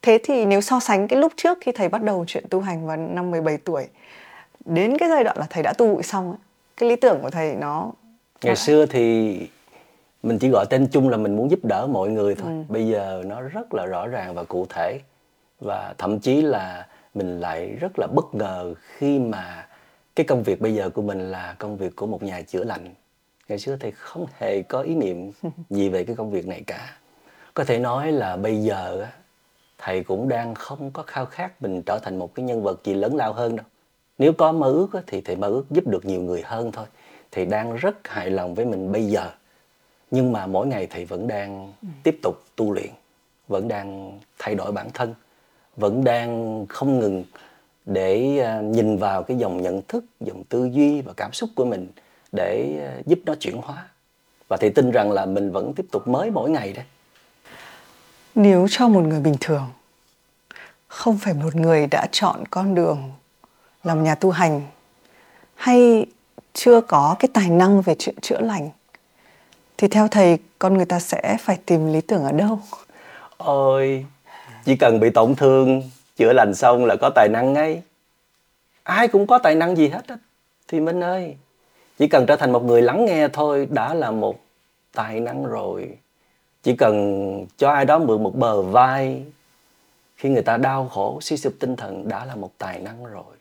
[0.04, 2.86] thế thì nếu so sánh cái lúc trước khi thầy bắt đầu chuyện tu hành
[2.86, 3.86] vào năm 17 tuổi
[4.64, 6.36] đến cái giai đoạn là thầy đã tu bụi xong
[6.76, 7.92] cái lý tưởng của thầy nó
[8.42, 9.38] ngày xưa thì
[10.22, 12.52] mình chỉ gọi tên chung là mình muốn giúp đỡ mọi người thôi.
[12.52, 12.72] Ừ.
[12.72, 15.00] bây giờ nó rất là rõ ràng và cụ thể.
[15.60, 19.66] Và thậm chí là mình lại rất là bất ngờ khi mà
[20.16, 22.94] cái công việc bây giờ của mình là công việc của một nhà chữa lành.
[23.48, 25.30] Ngày xưa thầy không hề có ý niệm
[25.70, 26.96] gì về cái công việc này cả.
[27.54, 29.06] Có thể nói là bây giờ
[29.78, 32.94] thầy cũng đang không có khao khát mình trở thành một cái nhân vật gì
[32.94, 33.66] lớn lao hơn đâu
[34.18, 36.86] nếu có mơ ước thì thầy mơ ước giúp được nhiều người hơn thôi.
[37.30, 39.30] Thầy đang rất hài lòng với mình bây giờ.
[40.10, 42.90] Nhưng mà mỗi ngày thầy vẫn đang tiếp tục tu luyện
[43.48, 45.14] vẫn đang thay đổi bản thân
[45.76, 47.24] vẫn đang không ngừng
[47.86, 51.64] để à, nhìn vào cái dòng nhận thức dòng tư duy và cảm xúc của
[51.64, 51.88] mình
[52.32, 53.88] để à, giúp nó chuyển hóa.
[54.48, 56.84] Và thì tin rằng là mình vẫn tiếp tục mới mỗi ngày đấy
[58.34, 59.66] nếu cho một người bình thường
[60.88, 63.12] không phải một người đã chọn con đường
[63.84, 64.62] làm nhà tu hành?
[65.54, 66.06] Hay
[66.52, 68.70] chưa có cái tài năng về chuyện chữa lành?
[69.76, 72.58] Thì theo thầy, con người ta sẽ phải tìm lý tưởng ở đâu?
[73.36, 74.06] Ôi,
[74.64, 77.82] chỉ cần bị tổn thương, chữa lành xong là có tài năng ngay
[78.84, 80.16] ai cũng có tài năng gì hết á.
[80.68, 81.36] Thì minh ơi,
[81.98, 84.40] chỉ cần trở thành một người lắng nghe thôi, đã là một
[84.92, 85.98] tài năng rồi.
[86.62, 89.24] Chỉ cần cho ai đó mượn một bờ vai,
[90.16, 93.33] khi người ta đau khổ, suy sụp tinh thần, đã là một tài năng rồi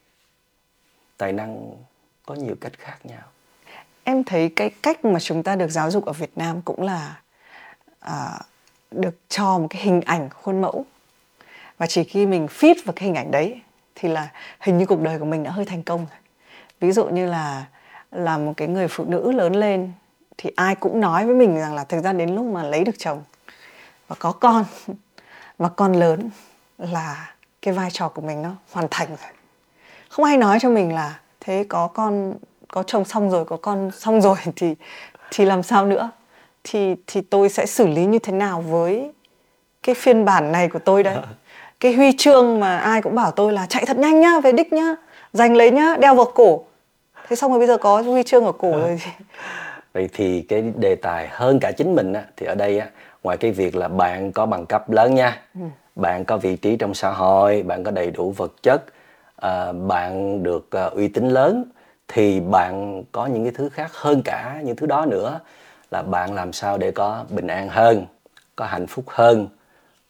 [1.23, 1.71] tài năng
[2.25, 3.21] có nhiều cách khác nhau.
[4.03, 7.19] Em thấy cái cách mà chúng ta được giáo dục ở Việt Nam cũng là
[7.99, 8.39] à,
[8.91, 10.85] được cho một cái hình ảnh khuôn mẫu.
[11.77, 13.61] Và chỉ khi mình fit vào cái hình ảnh đấy
[13.95, 16.19] thì là hình như cuộc đời của mình đã hơi thành công rồi.
[16.79, 17.65] Ví dụ như là
[18.11, 19.91] là một cái người phụ nữ lớn lên
[20.37, 22.95] thì ai cũng nói với mình rằng là thực ra đến lúc mà lấy được
[22.97, 23.23] chồng
[24.07, 24.65] và có con
[25.57, 26.29] và con lớn
[26.77, 29.42] là cái vai trò của mình nó hoàn thành rồi
[30.13, 32.33] không ai nói cho mình là thế có con
[32.67, 34.75] có chồng xong rồi có con xong rồi thì
[35.31, 36.09] thì làm sao nữa?
[36.63, 39.11] Thì thì tôi sẽ xử lý như thế nào với
[39.83, 41.17] cái phiên bản này của tôi đấy
[41.79, 44.73] cái huy chương mà ai cũng bảo tôi là chạy thật nhanh nhá về đích
[44.73, 44.95] nhá
[45.33, 46.63] giành lấy nhá đeo vào cổ.
[47.27, 49.11] Thế xong rồi bây giờ có huy chương ở cổ rồi thì
[49.93, 52.87] vậy thì cái đề tài hơn cả chính mình á, thì ở đây á,
[53.23, 55.61] ngoài cái việc là bạn có bằng cấp lớn nha ừ.
[55.95, 58.83] bạn có vị trí trong xã hội bạn có đầy đủ vật chất
[59.35, 61.65] à, bạn được à, uy tín lớn
[62.07, 65.39] thì bạn có những cái thứ khác hơn cả những thứ đó nữa
[65.91, 68.05] là bạn làm sao để có bình an hơn
[68.55, 69.47] có hạnh phúc hơn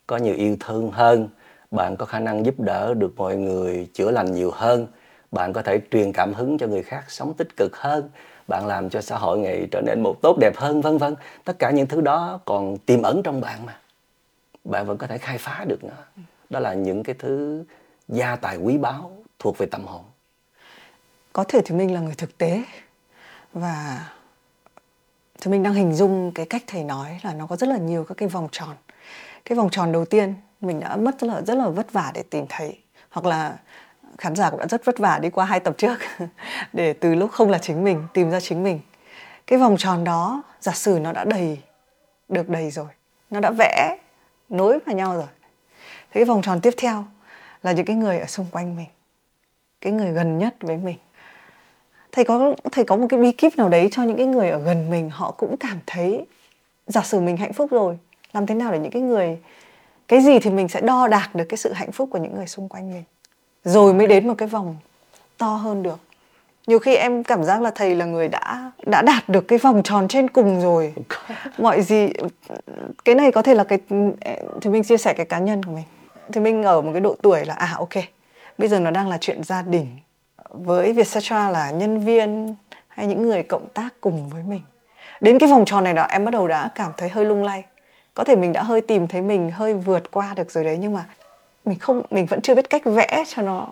[0.07, 1.30] có nhiều yêu thương hơn.
[1.71, 4.88] Bạn có khả năng giúp đỡ được mọi người chữa lành nhiều hơn.
[5.32, 8.09] Bạn có thể truyền cảm hứng cho người khác sống tích cực hơn.
[8.47, 11.15] Bạn làm cho xã hội ngày trở nên một tốt đẹp hơn vân vân.
[11.43, 13.78] Tất cả những thứ đó còn tiềm ẩn trong bạn mà.
[14.63, 16.24] Bạn vẫn có thể khai phá được nó.
[16.49, 17.63] Đó là những cái thứ
[18.08, 20.04] gia tài quý báu thuộc về tâm hồn.
[21.34, 22.64] Có thể thì mình là người thực tế.
[23.54, 24.08] Và
[25.41, 28.06] thì mình đang hình dung cái cách thầy nói là nó có rất là nhiều
[28.10, 28.76] các cái vòng tròn.
[29.45, 32.24] Cái vòng tròn đầu tiên, mình đã mất rất là rất là vất vả để
[32.30, 32.80] tìm thấy.
[33.10, 33.58] Hoặc là
[34.18, 35.97] khán giả cũng đã rất vất vả đi qua hai tập trước
[36.74, 38.80] để từ lúc không là chính mình, tìm ra chính mình.
[39.47, 41.58] Cái vòng tròn đó, giả sử nó đã đầy,
[42.30, 42.88] được đầy rồi,
[43.30, 43.97] nó đã vẽ
[44.49, 45.28] nối vào nhau rồi.
[46.12, 47.06] Thế cái vòng tròn tiếp theo
[47.64, 48.88] là những cái người ở xung quanh mình
[49.82, 50.97] cái người gần nhất với mình.
[52.11, 54.59] Thầy có thầy có một cái bí kíp nào đấy cho những cái người ở
[54.59, 56.26] gần mình họ cũng cảm thấy
[56.88, 57.97] giả sử mình hạnh phúc rồi
[58.34, 59.38] làm thế nào để những cái người
[60.07, 62.47] cái gì thì mình sẽ đo đạc được cái sự hạnh phúc của những người
[62.47, 63.03] xung quanh mình?
[63.64, 64.78] Rồi mới đến một cái vòng
[65.38, 65.99] to hơn được.
[66.68, 69.82] Nhiều khi em cảm giác là thầy là người đã đã đạt được cái vòng
[69.84, 70.93] tròn trên cùng rồi.
[71.57, 72.09] Mọi gì
[73.05, 73.80] cái này có thể là cái
[74.61, 75.84] thì mình chia sẻ cái cá nhân của mình
[76.32, 78.03] thì mình ở một cái độ tuổi là à ok
[78.57, 79.88] bây giờ nó đang là chuyện gia đình
[80.49, 82.55] với Vietcetera là nhân viên
[82.88, 84.61] hay những người cộng tác cùng với mình.
[85.21, 87.63] Đến cái vòng tròn này đó em bắt đầu đã cảm thấy hơi lung lay.
[88.13, 90.93] Có thể mình đã hơi tìm thấy mình hơi vượt qua được rồi đấy nhưng
[90.93, 91.05] mà
[91.65, 93.67] mình không mình vẫn chưa biết cách vẽ cho nó.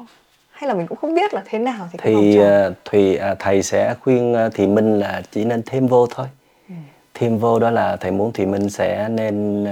[0.52, 2.46] Hay là mình cũng không biết là thế nào thì thì uh,
[2.86, 6.28] thùy uh, thầy sẽ khuyên uh, thị minh là chỉ nên thêm vô thôi.
[6.70, 6.76] Ừ.
[7.14, 9.66] thêm vô đó là thầy muốn thị minh sẽ nên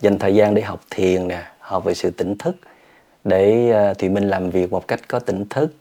[0.00, 2.56] dành thời gian để học thiền nè học về sự tỉnh thức.
[3.24, 5.74] Để ờ, thì mình minh làm việc một cách có tỉnh thức,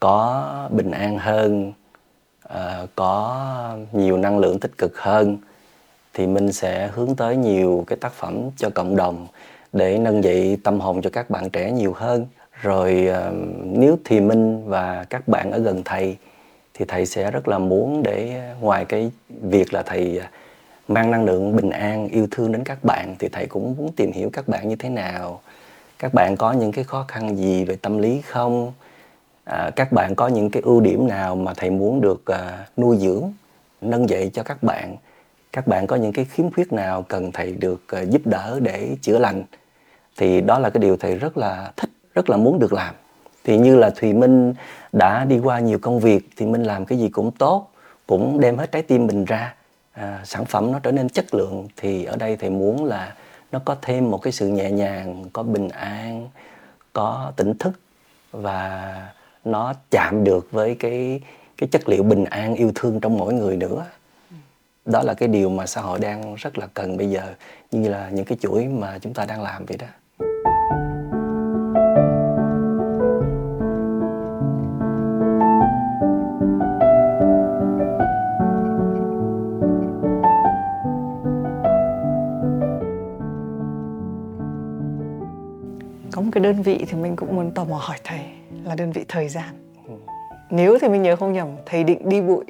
[0.00, 1.72] có bình an hơn
[2.42, 3.46] ờ, có
[3.92, 5.36] nhiều năng lượng tích cực hơn,
[6.14, 9.26] thì mình sẽ hướng tới nhiều cái tác phẩm cho cộng đồng
[9.72, 12.26] để nâng dậy tâm hồn cho các bạn trẻ nhiều hơn.
[12.62, 13.32] Rồi ờ,
[13.64, 16.16] nếu thì minh và các bạn ở gần thầy,
[16.74, 20.20] thì thầy sẽ rất là muốn để ngoài cái việc là thầy
[20.88, 24.12] mang năng lượng bình an yêu thương đến các bạn thì thầy cũng muốn tìm
[24.12, 25.40] hiểu các bạn như thế nào.
[25.98, 28.72] Các bạn có những cái khó khăn gì về tâm lý không?
[29.44, 32.96] À, các bạn có những cái ưu điểm nào mà thầy muốn được à, nuôi
[32.96, 33.32] dưỡng
[33.80, 34.96] nâng dậy cho các bạn?
[35.52, 38.96] Các bạn có những cái khiếm khuyết nào cần thầy được à, giúp đỡ để
[39.02, 39.44] chữa lành?
[40.16, 42.94] Thì đó là cái điều thầy rất là thích rất là muốn được làm.
[43.44, 44.54] Thì như là thùy minh
[44.92, 47.70] đã đi qua nhiều công việc thì minh làm cái gì cũng tốt
[48.06, 49.54] cũng đem hết trái tim mình ra
[49.96, 53.14] à, sản phẩm nó trở nên chất lượng thì ở đây thầy muốn là
[53.52, 56.28] nó có thêm một cái sự nhẹ nhàng có bình an
[56.92, 57.80] có tỉnh thức
[58.32, 58.94] và
[59.44, 61.20] nó chạm được với cái
[61.56, 63.86] cái chất liệu bình an yêu thương trong mỗi người nữa.
[64.84, 67.34] Đó là cái điều mà xã hội đang rất là cần bây giờ
[67.70, 69.86] như là những cái chuỗi mà chúng ta đang làm vậy đó.
[86.36, 88.20] Cái đơn vị thì mình cũng muốn tò mò hỏi thầy
[88.64, 89.74] là đơn vị thời gian.
[89.88, 89.94] Ừ.
[90.50, 92.44] nếu thì mình nhớ không nhầm thầy định đi bụi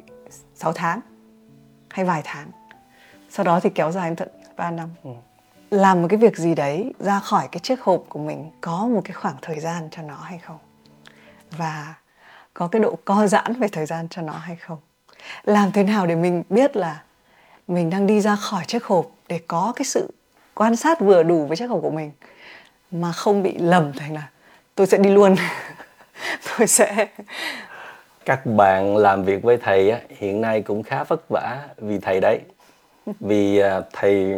[0.55, 0.99] 6 tháng
[1.89, 2.51] hay vài tháng.
[3.29, 4.27] Sau đó thì kéo dài tận
[4.57, 4.89] 3 năm.
[5.03, 5.09] Ừ.
[5.71, 9.01] làm một cái việc gì đấy ra khỏi cái chiếc hộp của mình có một
[9.03, 10.57] cái khoảng thời gian cho nó hay không?
[11.57, 11.93] Và
[12.53, 14.77] có cái độ co giãn về thời gian cho nó hay không?
[15.43, 17.03] Làm thế nào để mình biết là
[17.67, 20.13] mình đang đi ra khỏi chiếc hộp để có cái sự
[20.53, 22.11] quan sát vừa đủ với chiếc hộp của mình
[22.91, 24.29] mà không bị lầm thành là
[24.75, 25.35] tôi sẽ đi luôn.
[26.57, 27.07] Tôi sẽ
[28.25, 32.19] các bạn làm việc với thầy á, hiện nay cũng khá vất vả vì thầy
[32.19, 32.39] đấy.
[33.19, 34.35] Vì à, thầy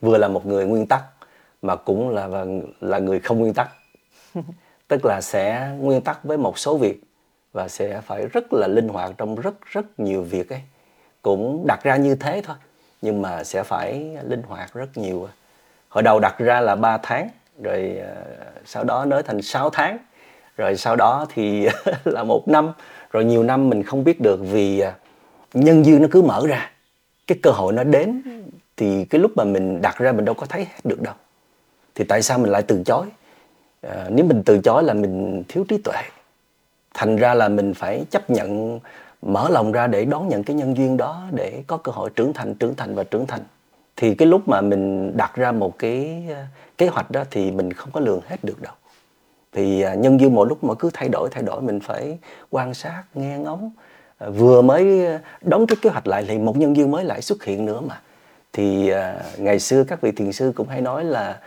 [0.00, 1.02] vừa là một người nguyên tắc
[1.62, 2.28] mà cũng là
[2.80, 3.68] là người không nguyên tắc.
[4.88, 7.02] Tức là sẽ nguyên tắc với một số việc
[7.52, 10.60] và sẽ phải rất là linh hoạt trong rất rất nhiều việc ấy.
[11.22, 12.56] Cũng đặt ra như thế thôi
[13.02, 15.28] nhưng mà sẽ phải linh hoạt rất nhiều.
[15.88, 17.28] Hồi đầu đặt ra là 3 tháng
[17.62, 19.98] rồi uh, sau đó nới thành 6 tháng.
[20.56, 21.68] Rồi sau đó thì
[22.04, 22.72] là một năm.
[23.10, 24.94] Rồi nhiều năm mình không biết được vì uh,
[25.54, 26.70] nhân duyên nó cứ mở ra.
[27.26, 28.22] Cái cơ hội nó đến
[28.76, 31.14] thì cái lúc mà mình đặt ra mình đâu có thấy hết được đâu.
[31.94, 33.06] Thì tại sao mình lại từ chối?
[33.82, 36.02] À, nếu mình từ chối là mình thiếu trí tuệ.
[36.94, 38.80] Thành ra là mình phải chấp nhận
[39.22, 42.32] mở lòng ra để đón nhận cái nhân duyên đó để có cơ hội trưởng
[42.32, 43.40] thành trưởng thành và trưởng thành
[44.00, 46.42] thì cái lúc mà mình đặt ra một cái ờ,
[46.78, 48.74] kế hoạch đó thì mình không có lường hết được đâu.
[49.52, 52.18] Thì ờ, nhân dư mỗi lúc mà cứ thay đổi thay đổi, mình phải
[52.50, 53.70] quan sát, nghe ngóng.
[54.18, 55.06] Ờ, vừa mới
[55.40, 58.00] đóng cái kế hoạch lại thì một nhân dư mới lại xuất hiện nữa mà.
[58.52, 58.92] Thì
[59.38, 61.38] ngày xưa các vị thiền sư cũng hay nói là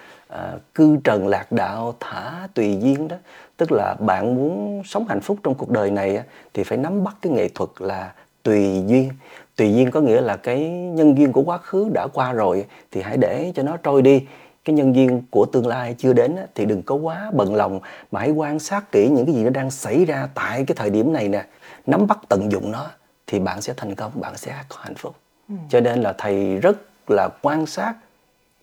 [0.75, 3.15] cư trần lạc đạo, thả tùy duyên đó.
[3.57, 6.23] Tức là bạn muốn sống hạnh phúc trong cuộc đời này
[6.53, 9.09] thì phải nắm bắt cái nghệ thuật là tùy duyên
[9.55, 13.01] tùy duyên có nghĩa là cái nhân duyên của quá khứ đã qua rồi thì
[13.01, 14.25] hãy để cho nó trôi đi.
[14.65, 17.79] Cái nhân duyên của tương lai chưa đến thì đừng có quá bận lòng
[18.11, 20.89] mà hãy quan sát kỹ những cái gì nó đang xảy ra tại cái thời
[20.89, 21.45] điểm này nè.
[21.85, 22.87] Nắm bắt tận dụng nó
[23.27, 25.15] thì bạn sẽ thành công bạn sẽ có hạnh phúc.
[25.49, 25.55] Ừ.
[25.69, 26.77] cho nên là thầy rất
[27.07, 27.93] là quan sát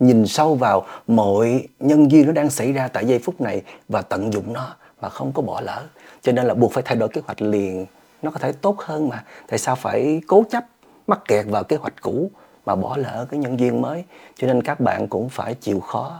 [0.01, 4.03] nhìn sâu vào mọi nhân duyên nó đang xảy ra tại giây phút này và
[4.03, 5.83] tận dụng nó mà không có bỏ lỡ.
[6.23, 7.87] Cho nên là buộc phải thay đổi kế hoạch liền
[8.23, 9.25] nó có thể tốt hơn mà.
[9.47, 10.65] Tại sao phải cố chấp
[11.11, 12.31] mắc kẹt vào kế hoạch cũ
[12.67, 14.05] mà bỏ lỡ cái nhân duyên mới.
[14.35, 16.19] Cho nên các bạn cũng phải chịu khó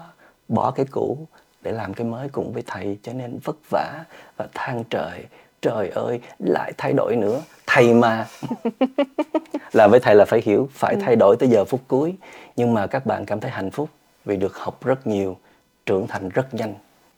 [0.49, 1.27] bỏ cái cũ
[1.63, 4.05] để làm cái mới cùng với thầy cho nên vất vả
[4.37, 5.25] và than trời
[5.63, 7.41] trời ơi lại thay đổi nữa.
[7.67, 8.27] Thầy mà.
[9.73, 12.15] Là với thầy là phải hiểu phải thay đổi tới giờ phút cuối.
[12.57, 13.89] Nhưng mà các bạn cảm thấy hạnh phúc
[14.25, 15.37] vì được học rất nhiều
[15.87, 16.75] trưởng thành rất nhanh.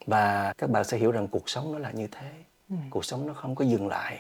[0.07, 2.29] Và các bạn sẽ hiểu rằng cuộc sống nó là như thế.
[2.71, 2.77] Ừ.
[2.91, 4.19] cuộc sống nó không có dừng lại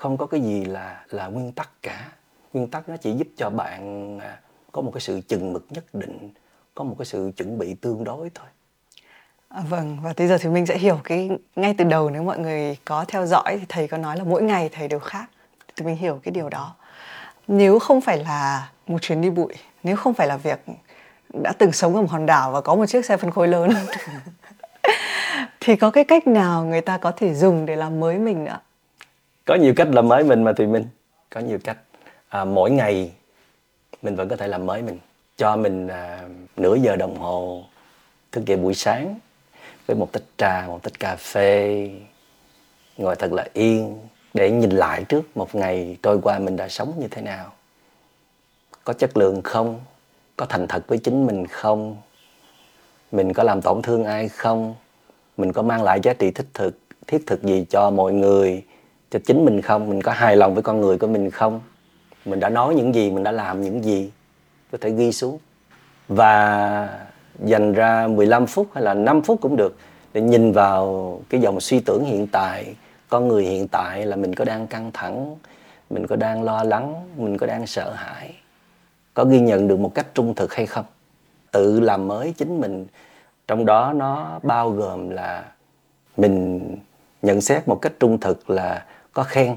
[0.00, 2.12] không có cái gì là là nguyên tắc cả
[2.52, 4.40] nguyên tắc nó chỉ giúp cho bạn à,
[4.72, 6.30] có một cái sự chừng mực nhất định
[6.74, 8.46] có một cái sự chuẩn bị tương đối thôi.
[9.48, 12.38] À, vâng và bây giờ thì mình sẽ hiểu cái ngay từ đầu nếu mọi
[12.38, 15.24] người có theo dõi thì thầy có nói là mỗi ngày thầy đều khác.
[15.76, 16.74] Thì mình hiểu cái điều đó.
[17.48, 20.58] Nếu không phải là một chuyến đi bụi nếu không phải là việc
[21.42, 23.70] đã từng sống ở một hòn đảo và có một chiếc xe phân khối lớn
[25.60, 28.58] thì có cái cách nào người ta có thể dùng để làm mới mình nữa
[29.44, 30.84] có nhiều cách làm mới mình mà thì mình
[31.30, 31.76] có nhiều cách
[32.30, 33.12] à, mỗi ngày
[34.02, 34.98] mình vẫn có thể làm mới mình
[35.36, 37.64] cho mình à, nửa giờ đồng hồ
[38.32, 39.18] thức dậy buổi sáng
[39.86, 41.90] với một tách trà một tách cà phê
[42.96, 43.98] ngồi thật là yên
[44.34, 47.52] để nhìn lại trước một ngày trôi qua mình đã sống như thế nào.
[48.84, 49.80] Có chất lượng không?
[50.36, 51.96] Có thành thật với chính mình không?
[53.12, 54.74] Mình có làm tổn thương ai không?
[55.36, 58.64] Mình có mang lại giá trị thích thực thiết thực gì cho mọi người
[59.10, 59.90] cho chính mình không?
[59.90, 61.60] Mình có hài lòng với con người của mình không?
[62.24, 64.10] Mình đã nói những gì, mình đã làm những gì
[64.72, 65.38] có thể ghi xuống.
[66.08, 66.98] Và
[67.44, 69.76] dành ra 15 phút hay là 5 phút cũng được
[70.12, 72.74] để nhìn vào cái dòng suy tưởng hiện tại,
[73.08, 75.36] con người hiện tại là mình có đang căng thẳng,
[75.90, 78.34] mình có đang lo lắng, mình có đang sợ hãi.
[79.14, 80.84] Có ghi nhận được một cách trung thực hay không?
[81.52, 82.86] Tự làm mới chính mình.
[83.48, 85.44] Trong đó nó bao gồm là
[86.16, 86.60] mình
[87.22, 89.56] nhận xét một cách trung thực là có khen,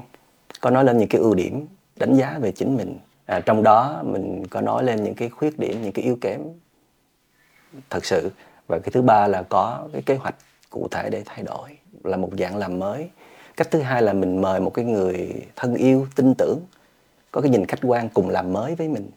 [0.60, 2.98] có nói lên những cái ưu điểm đánh giá về chính mình.
[3.26, 6.40] À, trong đó mình có nói lên những cái khuyết điểm những cái yếu kém
[7.90, 8.30] thật sự.
[8.68, 10.34] Và cái thứ ba là có cái kế hoạch
[10.70, 11.68] cụ thể để thay đổi
[12.04, 13.10] là một dạng làm mới.
[13.56, 16.58] Cách thứ hai là mình mời một cái người thân yêu tin tưởng
[17.30, 19.10] có cái nhìn khách quan cùng làm mới với mình.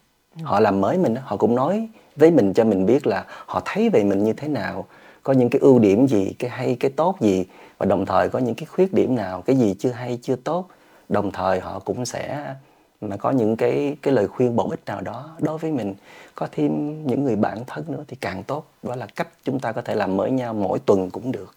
[0.43, 3.89] Họ làm mới mình họ cũng nói với mình cho mình biết là họ thấy
[3.89, 4.85] về mình như thế nào
[5.23, 7.45] có những cái ưu điểm gì cái hay cái tốt gì
[7.77, 10.67] và đồng thời có những cái khuyết điểm nào cái gì chưa hay chưa tốt.
[11.09, 12.55] Đồng thời họ cũng sẽ
[13.01, 15.93] mà có những cái cái lời khuyên bổ ích nào đó đối với mình
[16.35, 18.65] có thêm những người bạn thân nữa thì càng tốt.
[18.83, 21.55] Đó là cách chúng ta có thể làm mới nhau mỗi tuần cũng được.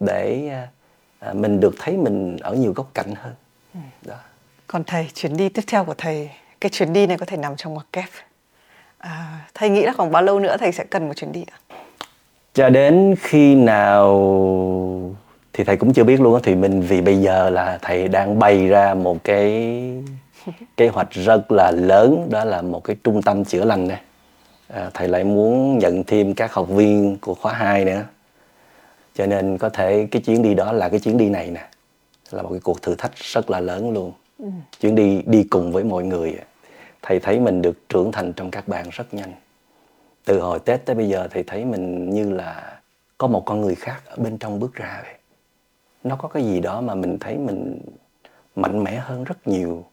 [0.00, 0.50] Để
[1.18, 3.34] à, mình được thấy mình ở nhiều góc cạnh hơn.
[4.02, 4.16] Đó.
[4.66, 7.56] Còn thầy chuyến đi tiếp theo của thầy cái chuyến đi này có thể nằm
[7.56, 8.08] trong ngoặc kép.
[8.98, 11.58] À, thầy nghĩ là khoảng bao lâu nữa thầy sẽ cần một chuyến đi ạ?
[12.54, 14.06] Cho đến khi nào
[15.52, 16.40] thì thầy cũng chưa biết luôn á.
[16.42, 19.82] Thì mình vì bây giờ là thầy đang bày ra một cái
[20.76, 24.00] kế hoạch rất là lớn đó là một cái trung tâm chữa lành này
[24.68, 28.04] à, thầy lại muốn nhận thêm các học viên của khóa 2 nữa.
[29.14, 31.68] Cho nên có thể cái chuyến đi đó là cái chuyến đi này nè.
[32.30, 34.12] Là một cái cuộc thử thách rất là lớn luôn.
[34.38, 34.46] Ừ.
[34.80, 36.36] chuyến đi đi cùng với mọi người
[37.02, 39.32] thầy thấy mình được trưởng thành trong các bạn rất nhanh.
[40.24, 42.80] Từ hồi tết tới bây giờ thầy thấy mình như là
[43.18, 45.14] có một con người khác ở bên trong bước ra vậy.
[46.04, 47.78] Nó có cái gì đó mà mình thấy mình
[48.56, 49.84] mạnh mẽ hơn rất nhiều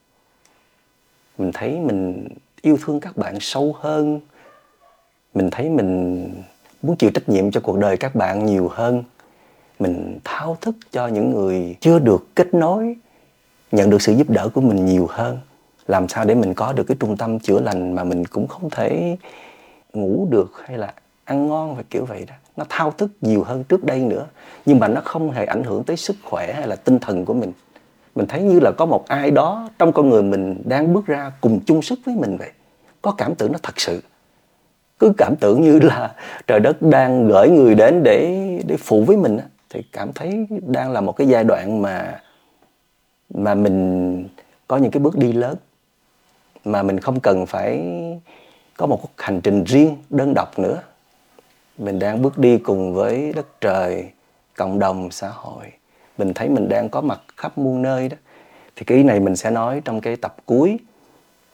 [1.37, 2.27] mình thấy mình
[2.61, 4.19] yêu thương các bạn sâu hơn.
[5.33, 6.29] Mình thấy mình
[6.81, 9.03] muốn chịu trách nhiệm cho cuộc đời các bạn nhiều hơn.
[9.79, 12.95] Mình thao thức cho những người chưa được kết nối,
[13.71, 15.39] nhận được sự giúp đỡ của mình nhiều hơn.
[15.87, 18.69] Làm sao để mình có được cái trung tâm chữa lành mà mình cũng không
[18.69, 19.17] thể
[19.93, 22.35] ngủ được hay là ăn ngon và kiểu vậy đó.
[22.57, 24.27] Nó thao thức nhiều hơn trước đây nữa,
[24.65, 27.33] nhưng mà nó không hề ảnh hưởng tới sức khỏe hay là tinh thần của
[27.33, 27.51] mình
[28.15, 31.31] mình thấy như là có một ai đó trong con người mình đang bước ra
[31.41, 32.51] cùng chung sức với mình vậy.
[33.01, 34.01] Có cảm tưởng nó thật sự.
[34.99, 36.15] Cứ cảm tưởng như là
[36.47, 39.37] trời đất đang gửi người đến để để phụ với mình
[39.69, 42.19] thì cảm thấy đang là một cái giai đoạn mà
[43.33, 44.27] mà mình
[44.67, 45.55] có những cái bước đi lớn.
[46.65, 47.81] Mà mình không cần phải
[48.77, 50.81] có một hành trình riêng, đơn độc nữa.
[51.77, 54.09] Mình đang bước đi cùng với đất trời,
[54.57, 55.65] cộng đồng, xã hội
[56.17, 58.17] mình thấy mình đang có mặt khắp muôn nơi đó.
[58.75, 60.79] Thì cái ý này mình sẽ nói trong cái tập cuối.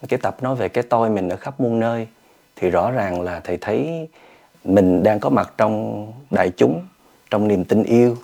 [0.08, 2.08] Cái tập nói về cái tôi mình ở khắp muôn nơi.
[2.56, 4.08] Thì rõ ràng là thầy thấy
[4.64, 6.82] mình đang có mặt trong đại chúng,
[7.30, 8.18] trong niềm tin yêu,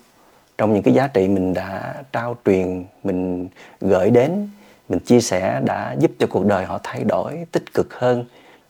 [0.57, 3.47] trong những cái giá trị mình đã trao truyền, mình
[3.81, 4.49] gửi đến,
[4.89, 8.25] mình chia sẻ đã giúp cho cuộc đời họ thay đổi tích cực hơn,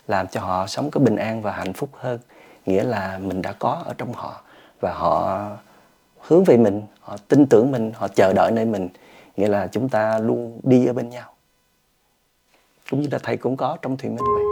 [0.08, 2.20] làm cho họ sống có bình an và hạnh phúc hơn.
[2.66, 4.42] Nghĩa là mình đã có ở trong họ
[4.80, 5.48] và họ
[6.28, 8.90] hướng về mình, họ tin tưởng mình, họ chờ đợi nơi mình.
[9.38, 11.32] Nghĩa là chúng ta luôn đi ở bên nhau.
[12.92, 14.46] Cũng như là thầy cũng có trong thuyền minh vậy.